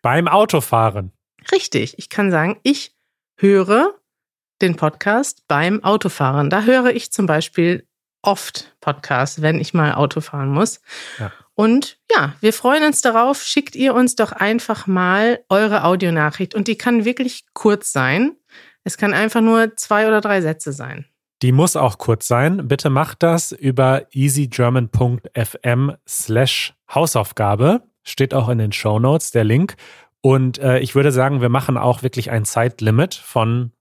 Beim 0.08 0.30
Autofahren. 0.30 1.12
Richtig. 1.52 1.96
Ich 1.98 2.08
kann 2.08 2.32
sagen, 2.32 2.62
ich 2.64 2.96
höre 3.36 3.94
den 4.62 4.78
Podcast 4.78 5.44
beim 5.50 5.84
Autofahren. 5.84 6.50
Da 6.50 6.62
höre 6.62 6.96
ich 6.96 7.12
zum 7.12 7.26
Beispiel 7.26 7.86
oft 8.22 8.74
Podcasts, 8.80 9.42
wenn 9.42 9.60
ich 9.60 9.74
mal 9.74 9.96
Auto 9.96 10.22
fahren 10.22 10.48
muss. 10.48 10.80
Ja. 11.20 11.34
Und 11.56 12.00
ja, 12.10 12.36
wir 12.40 12.54
freuen 12.54 12.86
uns 12.86 13.02
darauf. 13.02 13.44
Schickt 13.44 13.76
ihr 13.76 13.94
uns 13.94 14.16
doch 14.16 14.32
einfach 14.32 14.88
mal 14.88 15.44
eure 15.50 15.84
Audionachricht. 15.84 16.56
Und 16.56 16.70
die 16.70 16.78
kann 16.78 17.04
wirklich 17.04 17.44
kurz 17.54 17.92
sein. 17.92 18.38
Es 18.86 18.96
kann 18.96 19.14
einfach 19.14 19.42
nur 19.42 19.76
zwei 19.76 20.08
oder 20.08 20.22
drei 20.22 20.40
Sätze 20.40 20.72
sein. 20.72 21.04
Die 21.42 21.52
muss 21.52 21.76
auch 21.76 21.98
kurz 21.98 22.30
sein. 22.30 22.70
Bitte 22.70 22.90
macht 22.90 23.24
das 23.24 23.52
über 23.52 24.08
easygerman.fm 24.14 25.98
slash 26.08 26.76
Hausaufgabe. 26.96 27.84
Steht 28.08 28.34
auch 28.34 28.50
in 28.50 28.58
den 28.58 28.72
Show 28.72 29.00
Notes 29.00 29.32
der 29.32 29.44
Link. 29.44 29.76
Und 30.22 30.60
äh, 30.60 30.80
ich 30.80 30.96
würde 30.96 31.12
sagen, 31.12 31.42
wir 31.42 31.50
machen 31.50 31.78
auch 31.78 32.04
wirklich 32.04 32.32
ein 32.32 32.46
Zeitlimit 32.46 33.16
von 33.16 33.72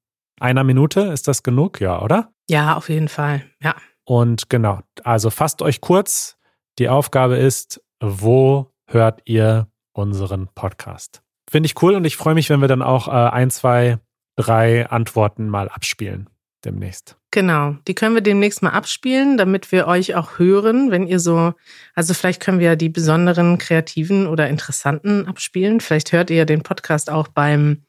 einer 0.41 0.65
Minute. 0.65 1.01
Ist 1.01 1.29
das 1.29 1.43
genug? 1.43 1.81
Ja, 1.81 2.03
oder? 2.03 2.33
Ja, 2.49 2.77
auf 2.77 2.89
jeden 2.89 3.09
Fall. 3.09 3.45
Ja. 3.63 3.75
Und 4.05 4.49
genau, 4.49 4.81
also 5.03 5.31
fasst 5.31 5.63
euch 5.63 5.81
kurz. 5.81 6.37
Die 6.79 6.89
Aufgabe 6.89 7.37
ist, 7.37 7.83
wo 8.01 8.71
hört 8.87 9.23
ihr 9.25 9.69
unseren 9.93 10.49
Podcast? 10.55 11.23
Finde 11.51 11.67
ich 11.67 11.83
cool 11.83 11.95
und 11.95 12.05
ich 12.05 12.17
freue 12.17 12.35
mich, 12.35 12.51
wenn 12.51 12.61
wir 12.61 12.69
dann 12.69 12.83
auch 12.83 13.09
äh, 13.09 13.11
ein, 13.11 13.51
zwei, 13.51 13.99
drei 14.37 14.89
Antworten 14.89 15.49
mal 15.49 15.69
abspielen 15.69 16.29
demnächst. 16.65 17.17
Genau, 17.37 17.77
die 17.87 17.95
können 17.95 18.15
wir 18.15 18.23
demnächst 18.23 18.63
mal 18.63 18.71
abspielen, 18.71 19.37
damit 19.37 19.71
wir 19.71 19.87
euch 19.87 20.15
auch 20.15 20.39
hören, 20.39 20.91
wenn 20.91 21.07
ihr 21.07 21.21
so, 21.21 21.53
also 21.95 22.15
vielleicht 22.15 22.41
können 22.41 22.61
wir 22.61 22.77
die 22.77 22.89
besonderen, 22.89 23.59
kreativen 23.59 24.27
oder 24.27 24.49
interessanten 24.49 25.27
abspielen. 25.29 25.83
Vielleicht 25.83 26.13
hört 26.13 26.31
ihr 26.31 26.47
den 26.47 26.63
Podcast 26.63 27.11
auch 27.11 27.29
beim 27.29 27.83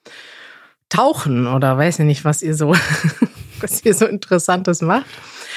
Tauchen 0.90 1.48
oder 1.48 1.78
weiß 1.78 2.00
ich 2.00 2.06
nicht, 2.06 2.26
was 2.26 2.42
ihr 2.42 2.56
so, 2.56 2.76
was 3.62 3.86
ihr 3.86 3.94
so 3.94 4.06
Interessantes 4.06 4.82
macht. 4.82 5.06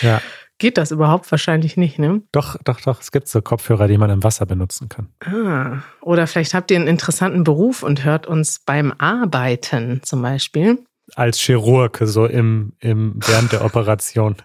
Ja. 0.03 0.23
Geht 0.59 0.79
das 0.79 0.93
überhaupt? 0.93 1.29
Wahrscheinlich 1.33 1.77
nicht, 1.77 1.99
ne? 1.99 2.23
Doch, 2.31 2.59
doch, 2.63 2.81
doch. 2.83 3.01
Es 3.01 3.11
gibt 3.11 3.27
so 3.27 3.43
Kopfhörer, 3.43 3.89
die 3.89 3.99
man 3.99 4.11
im 4.11 4.23
Wasser 4.23 4.47
benutzen 4.47 4.89
kann. 4.89 5.09
Ah, 5.19 5.83
oder 6.01 6.29
vielleicht 6.29 6.55
habt 6.55 6.71
ihr 6.71 6.77
einen 6.77 6.87
interessanten 6.87 7.43
Beruf 7.43 7.83
und 7.83 8.05
hört 8.05 8.29
uns 8.29 8.61
beim 8.61 8.93
Arbeiten 8.99 10.01
zum 10.05 10.23
Beispiel 10.23 10.79
als 11.17 11.39
Chirurg, 11.39 11.99
so 12.03 12.27
im, 12.27 12.73
im, 12.81 13.15
während 13.27 13.53
der 13.53 13.65
Operation. 13.65 14.37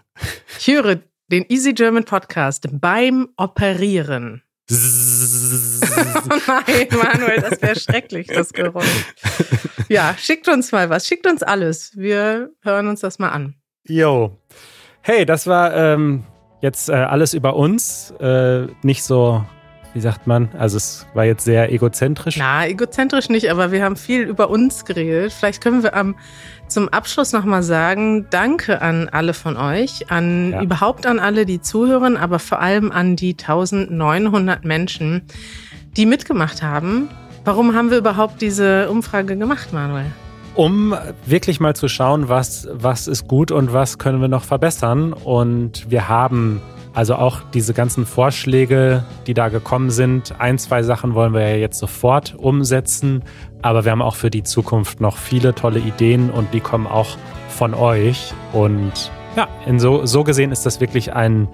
Ich 0.58 0.66
höre 0.68 1.00
den 1.28 1.44
Easy 1.48 1.72
German 1.72 2.04
Podcast 2.04 2.68
beim 2.72 3.28
Operieren. 3.36 4.42
oh 4.70 4.74
nein, 6.46 6.88
Manuel, 6.90 7.40
das 7.40 7.62
wäre 7.62 7.78
schrecklich, 7.78 8.26
das 8.28 8.52
Geräusch. 8.52 9.06
Ja, 9.88 10.14
schickt 10.18 10.48
uns 10.48 10.72
mal 10.72 10.90
was, 10.90 11.06
schickt 11.06 11.26
uns 11.26 11.42
alles. 11.42 11.96
Wir 11.96 12.50
hören 12.62 12.88
uns 12.88 13.00
das 13.00 13.18
mal 13.18 13.28
an. 13.28 13.54
Jo. 13.84 14.36
Hey, 15.02 15.24
das 15.24 15.46
war 15.46 15.74
ähm, 15.74 16.24
jetzt 16.60 16.88
äh, 16.88 16.94
alles 16.94 17.34
über 17.34 17.54
uns, 17.54 18.12
äh, 18.18 18.66
nicht 18.82 19.04
so 19.04 19.44
wie 19.96 20.00
sagt 20.02 20.26
man? 20.26 20.50
Also 20.58 20.76
es 20.76 21.06
war 21.14 21.24
jetzt 21.24 21.46
sehr 21.46 21.72
egozentrisch. 21.72 22.36
Na, 22.36 22.66
egozentrisch 22.66 23.30
nicht, 23.30 23.50
aber 23.50 23.72
wir 23.72 23.82
haben 23.82 23.96
viel 23.96 24.24
über 24.24 24.50
uns 24.50 24.84
geredet. 24.84 25.32
Vielleicht 25.32 25.62
können 25.62 25.82
wir 25.82 25.96
am, 25.96 26.16
zum 26.68 26.90
Abschluss 26.90 27.32
nochmal 27.32 27.62
sagen, 27.62 28.26
danke 28.28 28.82
an 28.82 29.08
alle 29.08 29.32
von 29.32 29.56
euch, 29.56 30.10
an 30.10 30.52
ja. 30.52 30.62
überhaupt 30.62 31.06
an 31.06 31.18
alle, 31.18 31.46
die 31.46 31.62
zuhören, 31.62 32.18
aber 32.18 32.38
vor 32.38 32.60
allem 32.60 32.92
an 32.92 33.16
die 33.16 33.32
1900 33.40 34.66
Menschen, 34.66 35.22
die 35.96 36.04
mitgemacht 36.04 36.62
haben. 36.62 37.08
Warum 37.46 37.74
haben 37.74 37.90
wir 37.90 37.96
überhaupt 37.96 38.42
diese 38.42 38.90
Umfrage 38.90 39.34
gemacht, 39.34 39.72
Manuel? 39.72 40.12
um 40.56 40.94
wirklich 41.26 41.60
mal 41.60 41.76
zu 41.76 41.86
schauen, 41.86 42.30
was, 42.30 42.66
was 42.72 43.08
ist 43.08 43.28
gut 43.28 43.50
und 43.50 43.74
was 43.74 43.98
können 43.98 44.22
wir 44.22 44.28
noch 44.28 44.44
verbessern. 44.44 45.12
Und 45.12 45.90
wir 45.90 46.08
haben 46.08 46.62
also 46.96 47.16
auch 47.16 47.42
diese 47.52 47.74
ganzen 47.74 48.06
Vorschläge, 48.06 49.04
die 49.26 49.34
da 49.34 49.50
gekommen 49.50 49.90
sind, 49.90 50.40
ein, 50.40 50.56
zwei 50.56 50.82
Sachen 50.82 51.14
wollen 51.14 51.34
wir 51.34 51.46
ja 51.46 51.56
jetzt 51.56 51.78
sofort 51.78 52.34
umsetzen, 52.38 53.22
aber 53.60 53.84
wir 53.84 53.92
haben 53.92 54.00
auch 54.00 54.14
für 54.14 54.30
die 54.30 54.42
Zukunft 54.42 54.98
noch 54.98 55.18
viele 55.18 55.54
tolle 55.54 55.78
Ideen 55.78 56.30
und 56.30 56.54
die 56.54 56.60
kommen 56.60 56.86
auch 56.86 57.18
von 57.50 57.74
euch. 57.74 58.32
Und 58.54 59.12
ja, 59.36 59.46
in 59.66 59.78
so, 59.78 60.06
so 60.06 60.24
gesehen 60.24 60.52
ist 60.52 60.64
das 60.64 60.80
wirklich 60.80 61.12
ein 61.12 61.48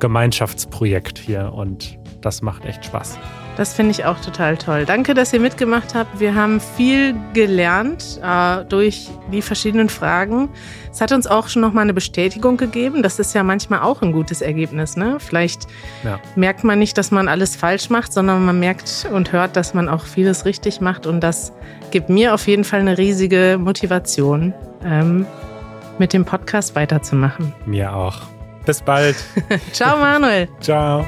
Gemeinschaftsprojekt 0.00 1.16
hier 1.18 1.52
und 1.52 1.96
das 2.20 2.42
macht 2.42 2.64
echt 2.64 2.84
Spaß. 2.84 3.20
Das 3.58 3.74
finde 3.74 3.90
ich 3.90 4.04
auch 4.04 4.20
total 4.20 4.56
toll. 4.56 4.84
Danke, 4.86 5.14
dass 5.14 5.32
ihr 5.32 5.40
mitgemacht 5.40 5.96
habt. 5.96 6.20
Wir 6.20 6.36
haben 6.36 6.60
viel 6.60 7.16
gelernt 7.34 8.20
äh, 8.22 8.64
durch 8.64 9.08
die 9.32 9.42
verschiedenen 9.42 9.88
Fragen. 9.88 10.48
Es 10.92 11.00
hat 11.00 11.10
uns 11.10 11.26
auch 11.26 11.48
schon 11.48 11.62
nochmal 11.62 11.82
eine 11.82 11.92
Bestätigung 11.92 12.56
gegeben. 12.56 13.02
Das 13.02 13.18
ist 13.18 13.34
ja 13.34 13.42
manchmal 13.42 13.80
auch 13.80 14.00
ein 14.00 14.12
gutes 14.12 14.42
Ergebnis. 14.42 14.96
Ne? 14.96 15.16
Vielleicht 15.18 15.66
ja. 16.04 16.20
merkt 16.36 16.62
man 16.62 16.78
nicht, 16.78 16.96
dass 16.98 17.10
man 17.10 17.26
alles 17.26 17.56
falsch 17.56 17.90
macht, 17.90 18.12
sondern 18.12 18.46
man 18.46 18.60
merkt 18.60 19.08
und 19.12 19.32
hört, 19.32 19.56
dass 19.56 19.74
man 19.74 19.88
auch 19.88 20.04
vieles 20.04 20.44
richtig 20.44 20.80
macht. 20.80 21.08
Und 21.08 21.18
das 21.20 21.52
gibt 21.90 22.10
mir 22.10 22.34
auf 22.34 22.46
jeden 22.46 22.62
Fall 22.62 22.78
eine 22.78 22.96
riesige 22.96 23.58
Motivation, 23.60 24.54
ähm, 24.84 25.26
mit 25.98 26.12
dem 26.12 26.24
Podcast 26.24 26.76
weiterzumachen. 26.76 27.52
Mir 27.66 27.92
auch. 27.92 28.18
Bis 28.64 28.82
bald. 28.82 29.16
Ciao, 29.72 29.98
Manuel. 29.98 30.48
Ciao. 30.60 31.04